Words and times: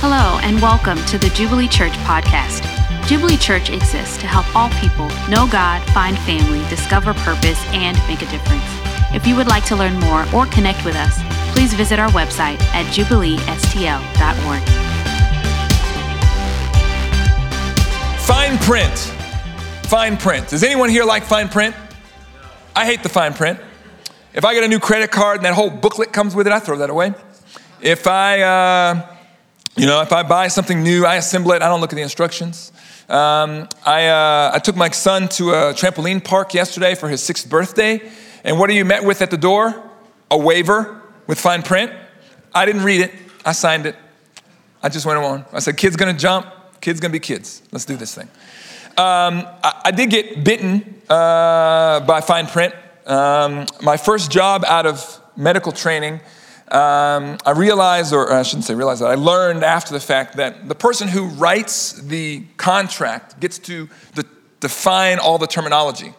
Hello, 0.00 0.38
and 0.44 0.62
welcome 0.62 0.96
to 1.06 1.18
the 1.18 1.28
Jubilee 1.30 1.66
Church 1.66 1.90
podcast. 2.06 2.62
Jubilee 3.08 3.36
Church 3.36 3.68
exists 3.68 4.16
to 4.18 4.28
help 4.28 4.46
all 4.54 4.70
people 4.78 5.08
know 5.28 5.48
God, 5.50 5.82
find 5.90 6.16
family, 6.20 6.60
discover 6.70 7.14
purpose, 7.14 7.60
and 7.72 7.98
make 8.06 8.22
a 8.22 8.30
difference. 8.30 8.62
If 9.12 9.26
you 9.26 9.34
would 9.34 9.48
like 9.48 9.64
to 9.64 9.74
learn 9.74 9.98
more 9.98 10.24
or 10.32 10.46
connect 10.46 10.84
with 10.84 10.94
us, 10.94 11.18
please 11.52 11.74
visit 11.74 11.98
our 11.98 12.10
website 12.10 12.60
at 12.74 12.86
jubileestl.org. 12.94 14.62
Fine 18.20 18.58
print. 18.58 18.98
Fine 19.88 20.16
print. 20.18 20.48
Does 20.48 20.62
anyone 20.62 20.90
here 20.90 21.04
like 21.04 21.24
fine 21.24 21.48
print? 21.48 21.74
I 22.76 22.86
hate 22.86 23.02
the 23.02 23.08
fine 23.08 23.34
print. 23.34 23.58
If 24.32 24.44
I 24.44 24.54
get 24.54 24.62
a 24.62 24.68
new 24.68 24.78
credit 24.78 25.10
card 25.10 25.38
and 25.38 25.44
that 25.44 25.54
whole 25.54 25.70
booklet 25.70 26.12
comes 26.12 26.36
with 26.36 26.46
it, 26.46 26.52
I 26.52 26.60
throw 26.60 26.78
that 26.78 26.88
away. 26.88 27.14
If 27.80 28.06
I, 28.06 28.42
uh, 28.42 29.17
you 29.78 29.86
know, 29.86 30.00
if 30.00 30.12
I 30.12 30.24
buy 30.24 30.48
something 30.48 30.82
new, 30.82 31.06
I 31.06 31.16
assemble 31.16 31.52
it. 31.52 31.62
I 31.62 31.68
don't 31.68 31.80
look 31.80 31.92
at 31.92 31.96
the 31.96 32.02
instructions. 32.02 32.72
Um, 33.08 33.68
I, 33.86 34.08
uh, 34.08 34.50
I 34.52 34.58
took 34.58 34.74
my 34.74 34.90
son 34.90 35.28
to 35.30 35.50
a 35.50 35.72
trampoline 35.72 36.22
park 36.22 36.52
yesterday 36.52 36.96
for 36.96 37.08
his 37.08 37.22
sixth 37.22 37.48
birthday. 37.48 38.10
And 38.42 38.58
what 38.58 38.68
are 38.70 38.72
you 38.72 38.84
met 38.84 39.04
with 39.04 39.22
at 39.22 39.30
the 39.30 39.38
door? 39.38 39.90
A 40.30 40.36
waiver 40.36 41.00
with 41.28 41.40
fine 41.40 41.62
print. 41.62 41.92
I 42.52 42.66
didn't 42.66 42.82
read 42.82 43.02
it. 43.02 43.12
I 43.44 43.52
signed 43.52 43.86
it. 43.86 43.94
I 44.82 44.88
just 44.88 45.06
went 45.06 45.18
on. 45.18 45.44
I 45.52 45.60
said, 45.60 45.76
kids 45.76 45.96
gonna 45.96 46.12
jump. 46.12 46.46
Kids 46.80 46.98
gonna 46.98 47.12
be 47.12 47.20
kids. 47.20 47.62
Let's 47.70 47.84
do 47.84 47.96
this 47.96 48.14
thing. 48.14 48.28
Um, 48.96 49.46
I, 49.62 49.82
I, 49.86 49.90
did 49.92 50.10
get 50.10 50.42
bitten 50.42 51.02
uh, 51.08 52.00
by 52.00 52.20
fine 52.20 52.48
print. 52.48 52.74
Um, 53.06 53.66
my 53.80 53.96
first 53.96 54.30
job 54.30 54.64
out 54.66 54.86
of 54.86 55.20
medical 55.36 55.70
training, 55.70 56.20
um, 56.72 57.38
I 57.46 57.52
realized, 57.56 58.12
or 58.12 58.32
I 58.32 58.42
shouldn't 58.42 58.64
say 58.64 58.74
realized, 58.74 59.02
that 59.02 59.10
I 59.10 59.14
learned 59.14 59.64
after 59.64 59.92
the 59.92 60.00
fact 60.00 60.36
that 60.36 60.68
the 60.68 60.74
person 60.74 61.08
who 61.08 61.26
writes 61.28 61.92
the 61.92 62.44
contract 62.56 63.40
gets 63.40 63.58
to 63.60 63.88
define 64.60 65.18
all 65.18 65.38
the 65.38 65.46
terminology. 65.46 66.12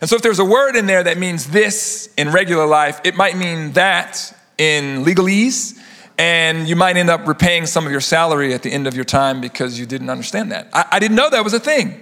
And 0.00 0.10
so 0.10 0.16
if 0.16 0.22
there's 0.22 0.38
a 0.38 0.44
word 0.44 0.76
in 0.76 0.86
there 0.86 1.02
that 1.02 1.18
means 1.18 1.48
this 1.50 2.12
in 2.16 2.30
regular 2.30 2.66
life, 2.66 3.00
it 3.04 3.14
might 3.14 3.36
mean 3.36 3.72
that 3.72 4.36
in 4.58 5.04
legalese, 5.04 5.78
and 6.18 6.68
you 6.68 6.76
might 6.76 6.96
end 6.96 7.10
up 7.10 7.26
repaying 7.26 7.66
some 7.66 7.86
of 7.86 7.92
your 7.92 8.00
salary 8.00 8.54
at 8.54 8.62
the 8.62 8.70
end 8.70 8.86
of 8.86 8.94
your 8.94 9.04
time 9.04 9.40
because 9.40 9.78
you 9.78 9.86
didn't 9.86 10.10
understand 10.10 10.52
that. 10.52 10.68
I, 10.72 10.86
I 10.92 10.98
didn't 10.98 11.16
know 11.16 11.30
that 11.30 11.42
was 11.42 11.54
a 11.54 11.60
thing, 11.60 12.00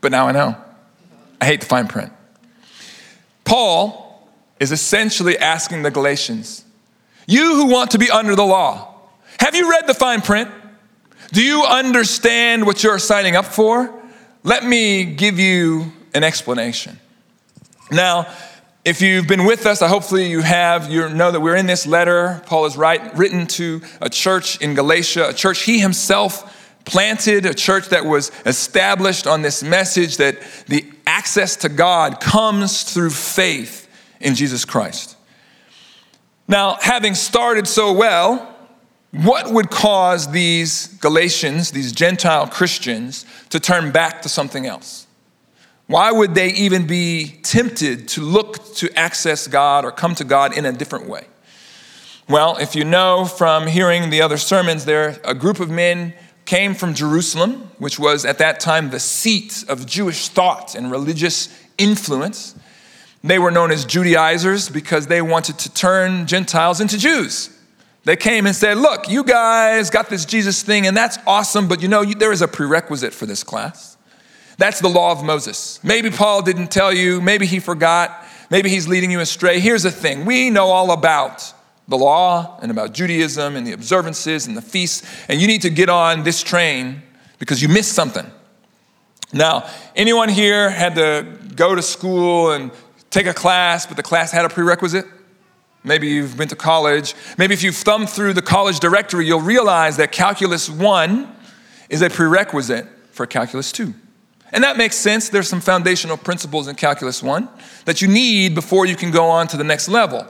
but 0.00 0.12
now 0.12 0.28
I 0.28 0.32
know. 0.32 0.56
I 1.40 1.46
hate 1.46 1.60
the 1.60 1.66
fine 1.66 1.88
print. 1.88 2.12
Paul 3.44 4.30
is 4.58 4.72
essentially 4.72 5.38
asking 5.38 5.82
the 5.82 5.90
Galatians 5.90 6.64
you 7.30 7.54
who 7.54 7.66
want 7.66 7.92
to 7.92 7.98
be 7.98 8.10
under 8.10 8.34
the 8.34 8.44
law, 8.44 8.94
have 9.38 9.54
you 9.54 9.70
read 9.70 9.86
the 9.86 9.94
fine 9.94 10.20
print? 10.20 10.50
Do 11.32 11.42
you 11.42 11.62
understand 11.62 12.66
what 12.66 12.82
you're 12.82 12.98
signing 12.98 13.36
up 13.36 13.46
for? 13.46 13.94
Let 14.42 14.64
me 14.64 15.04
give 15.04 15.38
you 15.38 15.92
an 16.12 16.24
explanation. 16.24 16.98
Now, 17.90 18.26
if 18.84 19.00
you've 19.00 19.26
been 19.26 19.44
with 19.44 19.66
us, 19.66 19.80
hopefully 19.80 20.28
you 20.28 20.40
have, 20.40 20.90
you 20.90 21.08
know 21.10 21.30
that 21.30 21.40
we're 21.40 21.56
in 21.56 21.66
this 21.66 21.86
letter. 21.86 22.42
Paul 22.46 22.64
is 22.64 22.76
written 22.76 23.46
to 23.46 23.82
a 24.00 24.08
church 24.08 24.60
in 24.60 24.74
Galatia, 24.74 25.28
a 25.28 25.32
church 25.34 25.62
he 25.62 25.78
himself 25.78 26.76
planted, 26.84 27.46
a 27.46 27.54
church 27.54 27.90
that 27.90 28.06
was 28.06 28.32
established 28.46 29.26
on 29.26 29.42
this 29.42 29.62
message 29.62 30.16
that 30.16 30.38
the 30.66 30.90
access 31.06 31.56
to 31.56 31.68
God 31.68 32.20
comes 32.20 32.82
through 32.82 33.10
faith 33.10 33.88
in 34.18 34.34
Jesus 34.34 34.64
Christ. 34.64 35.16
Now, 36.50 36.78
having 36.80 37.14
started 37.14 37.68
so 37.68 37.92
well, 37.92 38.52
what 39.12 39.52
would 39.52 39.70
cause 39.70 40.32
these 40.32 40.88
Galatians, 40.94 41.70
these 41.70 41.92
Gentile 41.92 42.48
Christians, 42.48 43.24
to 43.50 43.60
turn 43.60 43.92
back 43.92 44.22
to 44.22 44.28
something 44.28 44.66
else? 44.66 45.06
Why 45.86 46.10
would 46.10 46.34
they 46.34 46.48
even 46.54 46.88
be 46.88 47.38
tempted 47.44 48.08
to 48.08 48.22
look 48.22 48.74
to 48.74 48.90
access 48.98 49.46
God 49.46 49.84
or 49.84 49.92
come 49.92 50.16
to 50.16 50.24
God 50.24 50.58
in 50.58 50.66
a 50.66 50.72
different 50.72 51.08
way? 51.08 51.28
Well, 52.28 52.56
if 52.56 52.74
you 52.74 52.84
know 52.84 53.26
from 53.26 53.68
hearing 53.68 54.10
the 54.10 54.20
other 54.20 54.36
sermons, 54.36 54.86
there 54.86 55.20
a 55.22 55.34
group 55.34 55.60
of 55.60 55.70
men 55.70 56.14
came 56.46 56.74
from 56.74 56.94
Jerusalem, 56.94 57.70
which 57.78 57.96
was 57.96 58.24
at 58.24 58.38
that 58.38 58.58
time 58.58 58.90
the 58.90 58.98
seat 58.98 59.64
of 59.68 59.86
Jewish 59.86 60.26
thought 60.26 60.74
and 60.74 60.90
religious 60.90 61.48
influence. 61.78 62.56
They 63.22 63.38
were 63.38 63.50
known 63.50 63.70
as 63.70 63.84
Judaizers 63.84 64.68
because 64.68 65.06
they 65.06 65.20
wanted 65.20 65.58
to 65.58 65.74
turn 65.74 66.26
Gentiles 66.26 66.80
into 66.80 66.98
Jews. 66.98 67.56
They 68.04 68.16
came 68.16 68.46
and 68.46 68.56
said, 68.56 68.78
Look, 68.78 69.10
you 69.10 69.24
guys 69.24 69.90
got 69.90 70.08
this 70.08 70.24
Jesus 70.24 70.62
thing, 70.62 70.86
and 70.86 70.96
that's 70.96 71.18
awesome, 71.26 71.68
but 71.68 71.82
you 71.82 71.88
know, 71.88 72.04
there 72.04 72.32
is 72.32 72.40
a 72.40 72.48
prerequisite 72.48 73.12
for 73.12 73.26
this 73.26 73.42
class. 73.42 73.98
That's 74.56 74.80
the 74.80 74.88
law 74.88 75.12
of 75.12 75.22
Moses. 75.22 75.80
Maybe 75.82 76.10
Paul 76.10 76.42
didn't 76.42 76.68
tell 76.68 76.92
you, 76.92 77.20
maybe 77.20 77.46
he 77.46 77.60
forgot, 77.60 78.24
maybe 78.50 78.70
he's 78.70 78.88
leading 78.88 79.10
you 79.10 79.20
astray. 79.20 79.60
Here's 79.60 79.82
the 79.82 79.90
thing 79.90 80.24
we 80.24 80.50
know 80.50 80.66
all 80.66 80.92
about 80.92 81.52
the 81.88 81.98
law 81.98 82.58
and 82.62 82.70
about 82.70 82.92
Judaism 82.92 83.56
and 83.56 83.66
the 83.66 83.72
observances 83.72 84.46
and 84.46 84.56
the 84.56 84.62
feasts, 84.62 85.06
and 85.28 85.40
you 85.40 85.46
need 85.46 85.62
to 85.62 85.70
get 85.70 85.90
on 85.90 86.22
this 86.22 86.42
train 86.42 87.02
because 87.38 87.60
you 87.60 87.68
missed 87.68 87.92
something. 87.92 88.30
Now, 89.32 89.68
anyone 89.94 90.28
here 90.28 90.70
had 90.70 90.94
to 90.96 91.38
go 91.54 91.74
to 91.74 91.82
school 91.82 92.52
and 92.52 92.70
take 93.10 93.26
a 93.26 93.34
class, 93.34 93.86
but 93.86 93.96
the 93.96 94.02
class 94.02 94.32
had 94.32 94.44
a 94.44 94.48
prerequisite. 94.48 95.06
Maybe 95.82 96.08
you've 96.08 96.36
been 96.36 96.48
to 96.48 96.56
college. 96.56 97.14
Maybe 97.38 97.54
if 97.54 97.62
you've 97.62 97.76
thumbed 97.76 98.10
through 98.10 98.34
the 98.34 98.42
college 98.42 98.80
directory, 98.80 99.26
you'll 99.26 99.40
realize 99.40 99.96
that 99.96 100.12
Calculus 100.12 100.68
1 100.68 101.36
is 101.88 102.02
a 102.02 102.10
prerequisite 102.10 102.86
for 103.12 103.26
Calculus 103.26 103.72
2. 103.72 103.94
And 104.52 104.64
that 104.64 104.76
makes 104.76 104.96
sense. 104.96 105.28
There's 105.28 105.48
some 105.48 105.60
foundational 105.60 106.16
principles 106.16 106.68
in 106.68 106.76
Calculus 106.76 107.22
1 107.22 107.48
that 107.84 108.02
you 108.02 108.08
need 108.08 108.54
before 108.54 108.84
you 108.86 108.96
can 108.96 109.10
go 109.10 109.26
on 109.26 109.46
to 109.48 109.56
the 109.56 109.64
next 109.64 109.88
level. 109.88 110.26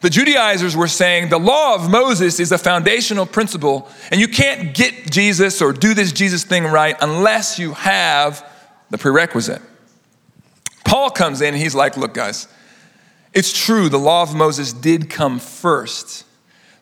The 0.00 0.10
Judaizers 0.10 0.76
were 0.76 0.88
saying 0.88 1.28
the 1.28 1.38
law 1.38 1.74
of 1.74 1.90
Moses 1.90 2.38
is 2.38 2.52
a 2.52 2.58
foundational 2.58 3.26
principle, 3.26 3.88
and 4.10 4.20
you 4.20 4.28
can't 4.28 4.72
get 4.74 5.10
Jesus 5.10 5.60
or 5.60 5.72
do 5.72 5.92
this 5.92 6.12
Jesus 6.12 6.44
thing 6.44 6.64
right 6.64 6.96
unless 7.00 7.58
you 7.58 7.72
have 7.74 8.48
the 8.90 8.98
prerequisite. 8.98 9.60
Paul 10.88 11.10
comes 11.10 11.42
in 11.42 11.48
and 11.48 11.62
he's 11.62 11.74
like, 11.74 11.98
Look, 11.98 12.14
guys, 12.14 12.48
it's 13.34 13.52
true, 13.52 13.90
the 13.90 13.98
law 13.98 14.22
of 14.22 14.34
Moses 14.34 14.72
did 14.72 15.10
come 15.10 15.38
first, 15.38 16.24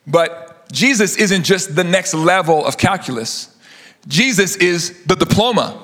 but 0.06 0.70
Jesus 0.70 1.16
isn't 1.16 1.42
just 1.42 1.74
the 1.74 1.84
next 1.84 2.14
level 2.14 2.64
of 2.64 2.78
calculus, 2.78 3.54
Jesus 4.06 4.54
is 4.56 5.02
the 5.04 5.16
diploma. 5.16 5.82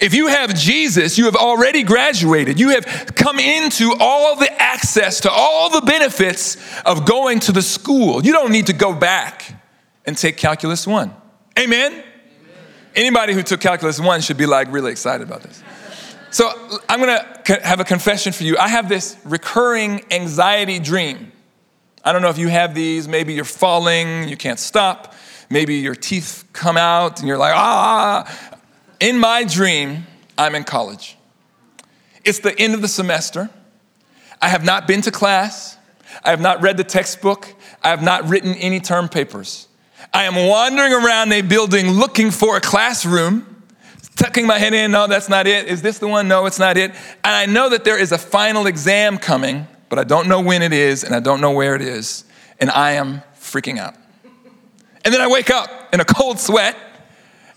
If 0.00 0.12
you 0.12 0.26
have 0.26 0.54
Jesus, 0.54 1.18
you 1.18 1.26
have 1.26 1.36
already 1.36 1.84
graduated. 1.84 2.58
You 2.58 2.70
have 2.70 3.14
come 3.14 3.38
into 3.38 3.94
all 4.00 4.34
the 4.34 4.50
access 4.60 5.20
to 5.20 5.30
all 5.30 5.70
the 5.70 5.82
benefits 5.82 6.56
of 6.84 7.06
going 7.06 7.38
to 7.40 7.52
the 7.52 7.62
school. 7.62 8.24
You 8.24 8.32
don't 8.32 8.50
need 8.50 8.66
to 8.66 8.72
go 8.72 8.92
back 8.92 9.54
and 10.04 10.18
take 10.18 10.36
calculus 10.36 10.84
1. 10.84 11.14
Amen? 11.60 11.92
Amen. 11.92 12.04
Anybody 12.96 13.34
who 13.34 13.44
took 13.44 13.60
calculus 13.60 14.00
1 14.00 14.20
should 14.22 14.36
be 14.36 14.46
like 14.46 14.72
really 14.72 14.90
excited 14.90 15.24
about 15.24 15.42
this. 15.42 15.62
So 16.34 16.50
I'm 16.88 16.98
gonna 16.98 17.24
have 17.62 17.78
a 17.78 17.84
confession 17.84 18.32
for 18.32 18.42
you. 18.42 18.58
I 18.58 18.66
have 18.66 18.88
this 18.88 19.16
recurring 19.24 20.02
anxiety 20.10 20.80
dream. 20.80 21.30
I 22.04 22.12
don't 22.12 22.22
know 22.22 22.28
if 22.28 22.38
you 22.38 22.48
have 22.48 22.74
these. 22.74 23.06
Maybe 23.06 23.34
you're 23.34 23.44
falling, 23.44 24.28
you 24.28 24.36
can't 24.36 24.58
stop. 24.58 25.14
Maybe 25.48 25.76
your 25.76 25.94
teeth 25.94 26.42
come 26.52 26.76
out 26.76 27.20
and 27.20 27.28
you're 27.28 27.38
like, 27.38 27.54
ah. 27.54 28.58
In 28.98 29.16
my 29.16 29.44
dream, 29.44 30.08
I'm 30.36 30.56
in 30.56 30.64
college. 30.64 31.16
It's 32.24 32.40
the 32.40 32.58
end 32.58 32.74
of 32.74 32.82
the 32.82 32.88
semester. 32.88 33.48
I 34.42 34.48
have 34.48 34.64
not 34.64 34.88
been 34.88 35.02
to 35.02 35.12
class. 35.12 35.78
I 36.24 36.30
have 36.30 36.40
not 36.40 36.60
read 36.60 36.76
the 36.76 36.82
textbook. 36.82 37.54
I 37.80 37.90
have 37.90 38.02
not 38.02 38.28
written 38.28 38.54
any 38.54 38.80
term 38.80 39.08
papers. 39.08 39.68
I 40.12 40.24
am 40.24 40.48
wandering 40.48 40.94
around 40.94 41.32
a 41.32 41.42
building 41.42 41.90
looking 41.90 42.32
for 42.32 42.56
a 42.56 42.60
classroom 42.60 43.53
tucking 44.16 44.46
my 44.46 44.58
head 44.58 44.74
in, 44.74 44.90
no, 44.90 45.06
that's 45.06 45.28
not 45.28 45.46
it. 45.46 45.66
Is 45.66 45.82
this 45.82 45.98
the 45.98 46.08
one? 46.08 46.28
No, 46.28 46.46
it's 46.46 46.58
not 46.58 46.76
it. 46.76 46.90
And 46.92 47.34
I 47.34 47.46
know 47.46 47.68
that 47.70 47.84
there 47.84 47.98
is 47.98 48.12
a 48.12 48.18
final 48.18 48.66
exam 48.66 49.18
coming, 49.18 49.66
but 49.88 49.98
I 49.98 50.04
don't 50.04 50.28
know 50.28 50.40
when 50.40 50.62
it 50.62 50.72
is 50.72 51.04
and 51.04 51.14
I 51.14 51.20
don't 51.20 51.40
know 51.40 51.52
where 51.52 51.74
it 51.74 51.82
is. 51.82 52.24
And 52.60 52.70
I 52.70 52.92
am 52.92 53.22
freaking 53.38 53.78
out. 53.78 53.94
And 55.04 55.12
then 55.12 55.20
I 55.20 55.28
wake 55.28 55.50
up 55.50 55.70
in 55.92 56.00
a 56.00 56.04
cold 56.04 56.38
sweat 56.38 56.76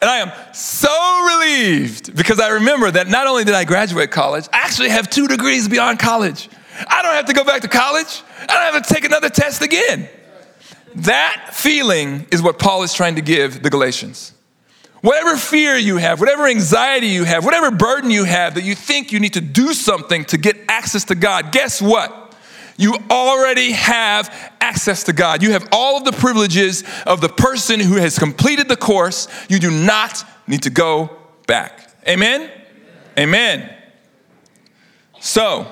and 0.01 0.09
I 0.09 0.18
am 0.18 0.31
so 0.54 0.89
relieved 1.25 2.15
because 2.15 2.39
I 2.39 2.50
remember 2.50 2.92
that 2.92 3.07
not 3.07 3.25
only 3.25 3.44
did 3.44 3.56
I 3.56 3.63
graduate 3.63 4.12
college, 4.12 4.48
I 4.54 4.57
actually 4.57 4.89
have 4.89 5.09
two 5.09 5.27
degrees 5.27 5.68
beyond 5.68 6.00
college. 6.00 6.50
I 6.88 7.01
don't 7.01 7.13
have 7.13 7.25
to 7.25 7.33
go 7.33 7.44
back 7.44 7.62
to 7.62 7.68
college. 7.68 8.21
I 8.42 8.45
don't 8.45 8.74
have 8.74 8.83
to 8.86 8.94
take 8.94 9.06
another 9.06 9.30
test 9.30 9.63
again. 9.63 10.07
That 10.95 11.51
feeling 11.54 12.27
is 12.31 12.42
what 12.42 12.59
Paul 12.59 12.83
is 12.83 12.94
trying 12.94 13.15
to 13.15 13.21
give 13.21 13.63
the 13.63 13.69
Galatians. 13.69 14.33
Whatever 15.01 15.38
fear 15.38 15.75
you 15.75 15.97
have, 15.97 16.19
whatever 16.19 16.47
anxiety 16.47 17.07
you 17.07 17.23
have, 17.23 17.45
whatever 17.45 17.69
burden 17.69 18.09
you 18.09 18.23
have 18.23 18.55
that 18.55 18.63
you 18.63 18.73
think 18.73 19.11
you 19.11 19.19
need 19.19 19.33
to 19.33 19.41
do 19.41 19.73
something 19.73 20.25
to 20.25 20.38
get 20.38 20.57
access 20.67 21.05
to 21.05 21.15
God, 21.15 21.51
guess 21.51 21.81
what? 21.81 22.35
You 22.77 22.95
already 23.09 23.71
have 23.71 24.53
access 24.61 25.03
to 25.03 25.13
God. 25.13 25.41
You 25.41 25.51
have 25.51 25.67
all 25.71 25.97
of 25.97 26.05
the 26.05 26.11
privileges 26.11 26.83
of 27.05 27.21
the 27.21 27.29
person 27.29 27.79
who 27.79 27.95
has 27.95 28.17
completed 28.19 28.67
the 28.67 28.75
course. 28.75 29.27
You 29.49 29.59
do 29.59 29.71
not 29.71 30.23
need 30.47 30.63
to 30.63 30.69
go 30.69 31.17
back. 31.47 31.91
Amen? 32.07 32.51
Amen. 33.17 33.73
So, 35.19 35.67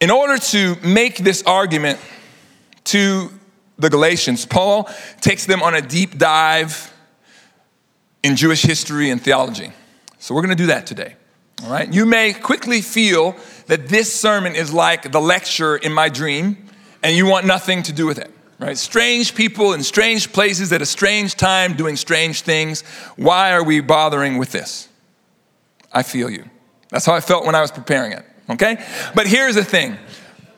in 0.00 0.10
order 0.10 0.38
to 0.38 0.76
make 0.82 1.18
this 1.18 1.42
argument 1.42 1.98
to 2.84 3.30
the 3.78 3.90
Galatians, 3.90 4.46
Paul 4.46 4.88
takes 5.20 5.46
them 5.46 5.62
on 5.62 5.74
a 5.74 5.82
deep 5.82 6.18
dive 6.18 6.89
in 8.22 8.36
Jewish 8.36 8.62
history 8.62 9.10
and 9.10 9.20
theology. 9.20 9.72
So 10.18 10.34
we're 10.34 10.42
going 10.42 10.56
to 10.56 10.62
do 10.62 10.66
that 10.66 10.86
today. 10.86 11.16
All 11.64 11.70
right? 11.70 11.92
You 11.92 12.06
may 12.06 12.32
quickly 12.32 12.80
feel 12.80 13.36
that 13.66 13.88
this 13.88 14.12
sermon 14.12 14.54
is 14.54 14.72
like 14.72 15.12
the 15.12 15.20
lecture 15.20 15.76
in 15.76 15.92
my 15.92 16.08
dream 16.08 16.68
and 17.02 17.16
you 17.16 17.26
want 17.26 17.46
nothing 17.46 17.82
to 17.84 17.92
do 17.92 18.06
with 18.06 18.18
it. 18.18 18.30
Right? 18.58 18.76
Strange 18.76 19.34
people 19.34 19.72
in 19.72 19.82
strange 19.82 20.32
places 20.32 20.70
at 20.72 20.82
a 20.82 20.86
strange 20.86 21.36
time 21.36 21.74
doing 21.74 21.96
strange 21.96 22.42
things. 22.42 22.82
Why 23.16 23.52
are 23.52 23.64
we 23.64 23.80
bothering 23.80 24.36
with 24.36 24.52
this? 24.52 24.88
I 25.92 26.02
feel 26.02 26.28
you. 26.28 26.44
That's 26.90 27.06
how 27.06 27.14
I 27.14 27.20
felt 27.20 27.46
when 27.46 27.54
I 27.54 27.62
was 27.62 27.70
preparing 27.70 28.12
it. 28.12 28.24
Okay? 28.50 28.84
But 29.14 29.26
here's 29.26 29.54
the 29.54 29.64
thing. 29.64 29.96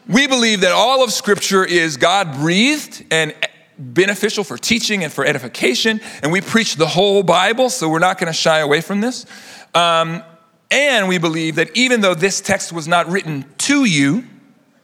We 0.08 0.26
believe 0.26 0.62
that 0.62 0.72
all 0.72 1.04
of 1.04 1.12
scripture 1.12 1.64
is 1.64 1.96
God 1.96 2.34
breathed 2.34 3.04
and 3.12 3.34
beneficial 3.78 4.44
for 4.44 4.56
teaching 4.56 5.04
and 5.04 5.12
for 5.12 5.24
edification, 5.24 6.00
and 6.22 6.32
we 6.32 6.40
preach 6.40 6.76
the 6.76 6.86
whole 6.86 7.22
Bible, 7.22 7.70
so 7.70 7.88
we're 7.88 7.98
not 7.98 8.18
going 8.18 8.26
to 8.28 8.38
shy 8.38 8.58
away 8.58 8.80
from 8.80 9.00
this. 9.00 9.26
Um, 9.74 10.22
and 10.70 11.08
we 11.08 11.18
believe 11.18 11.56
that 11.56 11.76
even 11.76 12.00
though 12.00 12.14
this 12.14 12.40
text 12.40 12.72
was 12.72 12.88
not 12.88 13.08
written 13.08 13.44
to 13.58 13.84
you, 13.84 14.24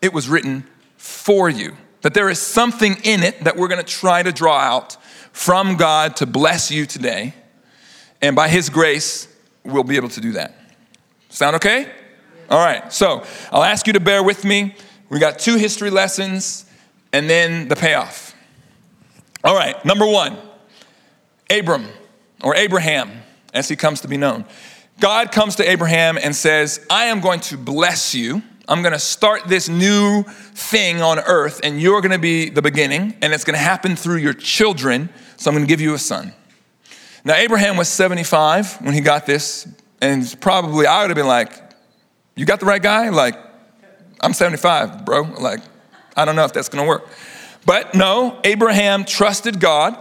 it 0.02 0.12
was 0.12 0.29
written 0.29 0.67
for 0.96 1.49
you. 1.49 1.76
That 2.02 2.14
there 2.14 2.29
is 2.29 2.40
something 2.40 2.96
in 3.05 3.23
it 3.23 3.44
that 3.44 3.56
we're 3.56 3.69
going 3.69 3.85
to 3.85 3.93
try 3.93 4.23
to 4.23 4.32
draw 4.32 4.58
out 4.58 4.96
from 5.32 5.76
God 5.76 6.17
to 6.17 6.26
bless 6.26 6.70
you 6.70 6.87
today. 6.87 7.34
And 8.20 8.37
by 8.37 8.49
His 8.49 8.69
grace, 8.70 9.29
we'll 9.64 9.84
be 9.84 9.96
able 9.96 10.08
to 10.11 10.20
do 10.20 10.32
that. 10.32 10.55
Sound 11.29 11.56
okay? 11.56 11.91
All 12.50 12.58
right, 12.58 12.93
so 12.93 13.25
I'll 13.52 13.64
ask 13.64 13.87
you 13.87 13.93
to 13.93 14.00
bear 14.00 14.23
with 14.23 14.44
me. 14.44 14.75
We 15.11 15.19
got 15.19 15.38
two 15.38 15.56
history 15.56 15.91
lessons 15.91 16.64
and 17.12 17.29
then 17.29 17.69
the 17.69 17.76
payoff. 17.76 18.28
All 19.44 19.55
right, 19.55 19.82
number 19.85 20.06
one 20.06 20.37
Abram 21.50 21.87
or 22.43 22.55
Abraham, 22.56 23.23
as 23.55 23.69
he 23.69 23.76
comes 23.76 24.00
to 24.02 24.08
be 24.08 24.17
known. 24.17 24.44
God 25.00 25.31
comes 25.31 25.56
to 25.56 25.69
Abraham 25.69 26.19
and 26.19 26.35
says, 26.35 26.85
I 26.90 27.05
am 27.05 27.20
going 27.20 27.40
to 27.40 27.56
bless 27.56 28.14
you. 28.14 28.43
I'm 28.69 28.82
going 28.82 28.93
to 28.93 28.99
start 28.99 29.44
this 29.46 29.69
new 29.69 30.25
thing 30.25 31.00
on 31.00 31.19
earth, 31.20 31.61
and 31.62 31.81
you're 31.81 32.00
going 32.00 32.12
to 32.12 32.19
be 32.19 32.50
the 32.50 32.61
beginning, 32.61 33.17
and 33.23 33.32
it's 33.32 33.44
going 33.44 33.55
to 33.55 33.62
happen 33.62 33.96
through 33.96 34.17
your 34.17 34.35
children. 34.35 35.08
So 35.37 35.50
I'm 35.50 35.56
going 35.56 35.67
to 35.67 35.69
give 35.69 35.81
you 35.81 35.94
a 35.94 35.99
son. 35.99 36.34
Now, 37.25 37.34
Abraham 37.34 37.76
was 37.76 37.88
75 37.88 38.82
when 38.82 38.93
he 38.93 39.00
got 39.00 39.25
this, 39.25 39.69
and 40.00 40.37
probably 40.41 40.87
I 40.87 41.02
would 41.02 41.11
have 41.11 41.17
been 41.17 41.26
like, 41.26 41.52
You 42.37 42.44
got 42.44 42.61
the 42.61 42.67
right 42.67 42.82
guy? 42.82 43.08
Like, 43.08 43.37
I'm 44.20 44.34
75, 44.34 45.05
bro. 45.05 45.23
Like, 45.23 45.61
I 46.17 46.25
don't 46.25 46.37
know 46.37 46.44
if 46.44 46.52
that's 46.52 46.69
going 46.69 46.84
to 46.84 46.88
work. 46.88 47.08
But 47.69 47.94
no, 47.94 48.41
Abraham 48.44 49.05
trusted 49.05 49.61
God, 49.61 49.94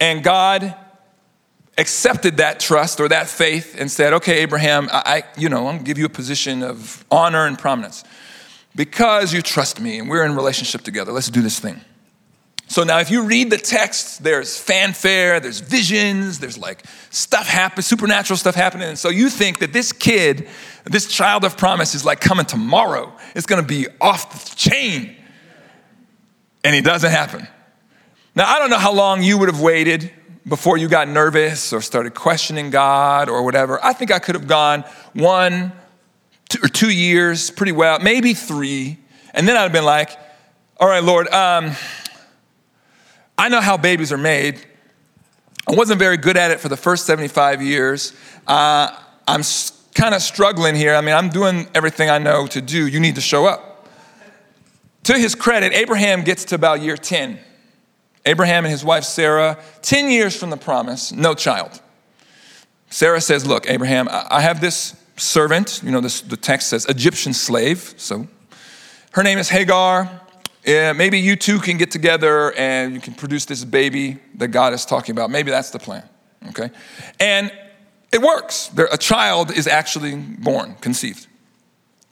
and 0.00 0.24
God 0.24 0.74
accepted 1.78 2.38
that 2.38 2.58
trust 2.58 2.98
or 2.98 3.08
that 3.08 3.28
faith 3.28 3.76
and 3.78 3.88
said, 3.88 4.14
Okay, 4.14 4.38
Abraham, 4.38 4.88
I, 4.90 5.22
you 5.38 5.48
know, 5.48 5.68
I'm 5.68 5.76
gonna 5.76 5.84
give 5.84 5.96
you 5.96 6.06
a 6.06 6.08
position 6.08 6.64
of 6.64 7.04
honor 7.12 7.46
and 7.46 7.56
prominence 7.56 8.02
because 8.74 9.32
you 9.32 9.42
trust 9.42 9.80
me 9.80 10.00
and 10.00 10.10
we're 10.10 10.24
in 10.24 10.34
relationship 10.34 10.82
together. 10.82 11.12
Let's 11.12 11.30
do 11.30 11.40
this 11.40 11.60
thing. 11.60 11.80
So 12.66 12.82
now, 12.82 12.98
if 12.98 13.12
you 13.12 13.22
read 13.22 13.48
the 13.48 13.58
text, 13.58 14.24
there's 14.24 14.58
fanfare, 14.58 15.38
there's 15.38 15.60
visions, 15.60 16.40
there's 16.40 16.58
like 16.58 16.84
stuff 17.10 17.46
happen, 17.46 17.84
supernatural 17.84 18.38
stuff 18.38 18.56
happening. 18.56 18.88
And 18.88 18.98
so 18.98 19.08
you 19.08 19.30
think 19.30 19.60
that 19.60 19.72
this 19.72 19.92
kid, 19.92 20.48
this 20.82 21.06
child 21.06 21.44
of 21.44 21.56
promise, 21.56 21.94
is 21.94 22.04
like 22.04 22.20
coming 22.20 22.44
tomorrow. 22.44 23.12
It's 23.36 23.46
gonna 23.46 23.62
be 23.62 23.86
off 24.00 24.50
the 24.50 24.56
chain 24.56 25.14
and 26.64 26.74
it 26.74 26.84
doesn't 26.84 27.10
happen. 27.10 27.46
Now, 28.34 28.46
I 28.52 28.58
don't 28.58 28.70
know 28.70 28.78
how 28.78 28.92
long 28.92 29.22
you 29.22 29.38
would 29.38 29.48
have 29.48 29.60
waited 29.60 30.10
before 30.48 30.76
you 30.76 30.88
got 30.88 31.08
nervous 31.08 31.72
or 31.72 31.80
started 31.80 32.14
questioning 32.14 32.70
God 32.70 33.28
or 33.28 33.44
whatever. 33.44 33.82
I 33.84 33.92
think 33.92 34.10
I 34.10 34.18
could 34.18 34.34
have 34.34 34.48
gone 34.48 34.84
one 35.12 35.72
two, 36.48 36.58
or 36.62 36.68
two 36.68 36.90
years 36.90 37.50
pretty 37.50 37.72
well, 37.72 37.98
maybe 38.00 38.34
three. 38.34 38.98
And 39.32 39.46
then 39.46 39.56
I'd 39.56 39.62
have 39.62 39.72
been 39.72 39.84
like, 39.84 40.10
all 40.78 40.88
right, 40.88 41.02
Lord, 41.02 41.28
um, 41.28 41.72
I 43.38 43.48
know 43.48 43.60
how 43.60 43.76
babies 43.76 44.12
are 44.12 44.18
made. 44.18 44.64
I 45.68 45.74
wasn't 45.74 45.98
very 45.98 46.16
good 46.16 46.36
at 46.36 46.50
it 46.50 46.60
for 46.60 46.68
the 46.68 46.76
first 46.76 47.06
75 47.06 47.62
years. 47.62 48.12
Uh, 48.46 48.96
I'm 49.26 49.42
kind 49.94 50.14
of 50.14 50.22
struggling 50.22 50.74
here. 50.74 50.94
I 50.94 51.00
mean, 51.00 51.14
I'm 51.14 51.30
doing 51.30 51.66
everything 51.74 52.10
I 52.10 52.18
know 52.18 52.46
to 52.48 52.60
do. 52.60 52.86
You 52.86 53.00
need 53.00 53.14
to 53.14 53.20
show 53.20 53.46
up. 53.46 53.73
To 55.04 55.18
his 55.18 55.34
credit, 55.34 55.72
Abraham 55.72 56.22
gets 56.22 56.46
to 56.46 56.54
about 56.54 56.80
year 56.80 56.96
10. 56.96 57.38
Abraham 58.26 58.64
and 58.64 58.72
his 58.72 58.84
wife 58.84 59.04
Sarah, 59.04 59.58
10 59.82 60.10
years 60.10 60.36
from 60.36 60.50
the 60.50 60.56
promise, 60.56 61.12
no 61.12 61.34
child. 61.34 61.80
Sarah 62.88 63.20
says, 63.20 63.46
Look, 63.46 63.68
Abraham, 63.68 64.08
I 64.10 64.40
have 64.40 64.60
this 64.60 64.96
servant, 65.16 65.82
you 65.84 65.90
know, 65.90 66.00
this, 66.00 66.22
the 66.22 66.36
text 66.36 66.68
says 66.68 66.86
Egyptian 66.86 67.34
slave. 67.34 67.94
So 67.96 68.26
her 69.12 69.22
name 69.22 69.38
is 69.38 69.48
Hagar. 69.48 70.20
Yeah, 70.64 70.94
maybe 70.94 71.18
you 71.18 71.36
two 71.36 71.58
can 71.58 71.76
get 71.76 71.90
together 71.90 72.52
and 72.52 72.94
you 72.94 73.00
can 73.00 73.12
produce 73.12 73.44
this 73.44 73.62
baby 73.64 74.18
that 74.36 74.48
God 74.48 74.72
is 74.72 74.86
talking 74.86 75.14
about. 75.14 75.30
Maybe 75.30 75.50
that's 75.50 75.70
the 75.70 75.78
plan, 75.78 76.08
okay? 76.48 76.70
And 77.20 77.52
it 78.10 78.22
works. 78.22 78.68
There, 78.68 78.88
a 78.90 78.96
child 78.96 79.50
is 79.50 79.66
actually 79.66 80.16
born, 80.16 80.76
conceived. 80.80 81.26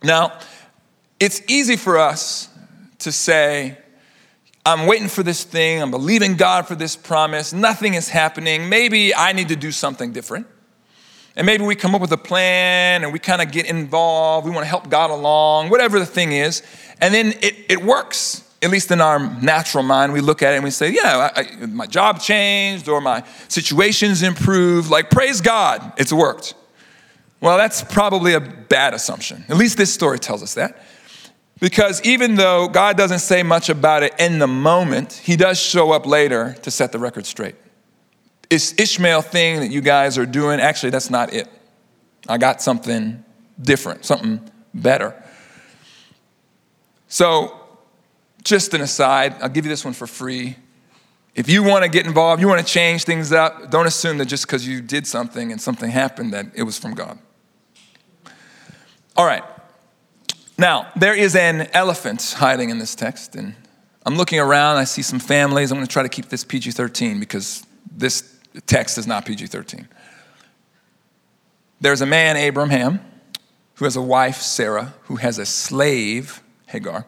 Now, 0.03 0.39
it's 1.19 1.41
easy 1.49 1.77
for 1.77 1.97
us 1.97 2.51
to 3.03 3.13
say, 3.13 3.79
I'm 4.65 4.87
waiting 4.87 5.09
for 5.09 5.23
this 5.23 5.43
thing, 5.45 5.83
I'm 5.83 5.91
believing 5.91 6.37
God 6.37 6.69
for 6.69 6.75
this 6.75 6.95
promise, 6.95 7.53
nothing 7.53 7.95
is 7.95 8.09
happening, 8.09 8.69
maybe 8.69 9.15
I 9.15 9.33
need 9.33 9.49
to 9.49 9.57
do 9.57 9.73
something 9.73 10.13
different. 10.13 10.47
And 11.35 11.47
maybe 11.47 11.65
we 11.65 11.75
come 11.75 11.95
up 11.95 12.01
with 12.01 12.13
a 12.13 12.19
plan 12.19 13.03
and 13.03 13.13
we 13.13 13.19
kind 13.19 13.43
of 13.43 13.51
get 13.51 13.67
involved, 13.67 14.47
we 14.47 14.53
want 14.53 14.65
to 14.65 14.69
help 14.69 14.89
God 14.89 15.11
along, 15.11 15.71
whatever 15.71 15.99
the 15.99 16.07
thing 16.07 16.33
is, 16.33 16.63
and 17.01 17.13
then 17.13 17.35
it, 17.43 17.57
it 17.69 17.83
works. 17.83 18.49
At 18.63 18.71
least 18.71 18.93
in 18.93 19.01
our 19.01 19.19
natural 19.41 19.83
mind, 19.83 20.13
we 20.13 20.21
look 20.21 20.41
at 20.41 20.53
it 20.53 20.57
and 20.57 20.65
we 20.65 20.71
say, 20.71 20.93
Yeah, 20.93 21.31
I, 21.35 21.41
I, 21.41 21.67
my 21.67 21.87
job 21.87 22.21
changed 22.21 22.89
or 22.89 23.01
my 23.01 23.25
situation's 23.49 24.23
improved. 24.23 24.89
Like, 24.89 25.11
praise 25.11 25.41
God, 25.41 25.95
it's 25.97 26.13
worked. 26.13 26.55
Well, 27.41 27.59
that's 27.59 27.83
probably 27.83 28.35
a 28.35 28.41
bad 28.41 28.95
assumption. 28.95 29.45
At 29.49 29.57
least 29.57 29.77
this 29.77 29.93
story 29.93 30.21
tells 30.21 30.45
us 30.45 30.55
that. 30.55 30.81
Because 31.63 32.03
even 32.03 32.35
though 32.35 32.67
God 32.67 32.97
doesn't 32.97 33.21
say 33.21 33.45
much 33.45 33.69
about 33.69 34.03
it 34.03 34.13
in 34.19 34.41
the 34.41 34.49
moment, 34.49 35.13
He 35.13 35.37
does 35.37 35.61
show 35.61 35.93
up 35.93 36.07
later 36.07 36.57
to 36.63 36.73
set 36.73 36.91
the 36.91 36.99
record 36.99 37.25
straight. 37.25 37.55
This 38.51 38.75
Ishmael 38.77 39.23
thing 39.23 39.61
that 39.61 39.71
you 39.71 39.81
guys 39.81 40.19
are 40.19 40.27
doing, 40.27 40.59
actually, 40.59 40.91
that's 40.91 41.09
not 41.09 41.33
it. 41.33 41.47
I 42.29 42.37
got 42.37 42.61
something 42.61 43.25
different, 43.61 44.05
something 44.05 44.41
better. 44.75 45.15
So, 47.07 47.61
just 48.43 48.75
an 48.75 48.81
aside, 48.81 49.37
I'll 49.41 49.49
give 49.49 49.65
you 49.65 49.71
this 49.71 49.85
one 49.85 49.95
for 49.95 50.09
free. 50.09 50.57
If 51.37 51.49
you 51.49 51.63
want 51.63 51.85
to 51.85 51.89
get 51.89 52.07
involved, 52.07 52.43
you 52.43 52.49
want 52.49 52.59
to 52.59 52.67
change 52.67 53.05
things 53.05 53.31
up, 53.31 53.71
don't 53.71 53.87
assume 53.87 54.19
that 54.19 54.27
just 54.27 54.49
because 54.49 54.67
you 54.67 54.81
did 54.81 55.07
something 55.07 55.53
and 55.53 55.61
something 55.61 55.93
happened 55.93 56.33
that 56.33 56.47
it 56.57 56.65
was 56.65 56.77
from 56.77 56.95
God. 56.95 57.21
All 59.17 59.25
right. 59.25 59.45
Now, 60.63 60.93
there 60.95 61.13
is 61.17 61.35
an 61.35 61.69
elephant 61.73 62.37
hiding 62.39 62.71
in 62.71 62.79
this 62.79 62.95
text, 62.95 63.35
and 63.35 63.57
I'm 64.07 64.15
looking 64.15 64.39
around, 64.39 64.77
I 64.77 64.85
see 64.85 65.03
some 65.03 65.19
families. 65.19 65.73
I'm 65.73 65.77
going 65.79 65.89
to 65.89 65.93
try 65.93 66.05
to 66.05 66.09
keep 66.09 66.29
this 66.29 66.45
PG 66.45 66.71
13 66.71 67.19
because 67.19 67.67
this 67.91 68.39
text 68.67 68.97
is 68.97 69.05
not 69.05 69.27
PG 69.27 69.49
13. 69.49 69.89
There's 71.81 72.01
a 72.01 72.07
man, 72.07 72.37
Abraham, 72.37 73.01
who 73.75 73.87
has 73.87 73.97
a 73.97 74.01
wife, 74.01 74.37
Sarah, 74.37 74.95
who 75.07 75.17
has 75.17 75.39
a 75.39 75.45
slave, 75.45 76.41
Hagar. 76.67 77.07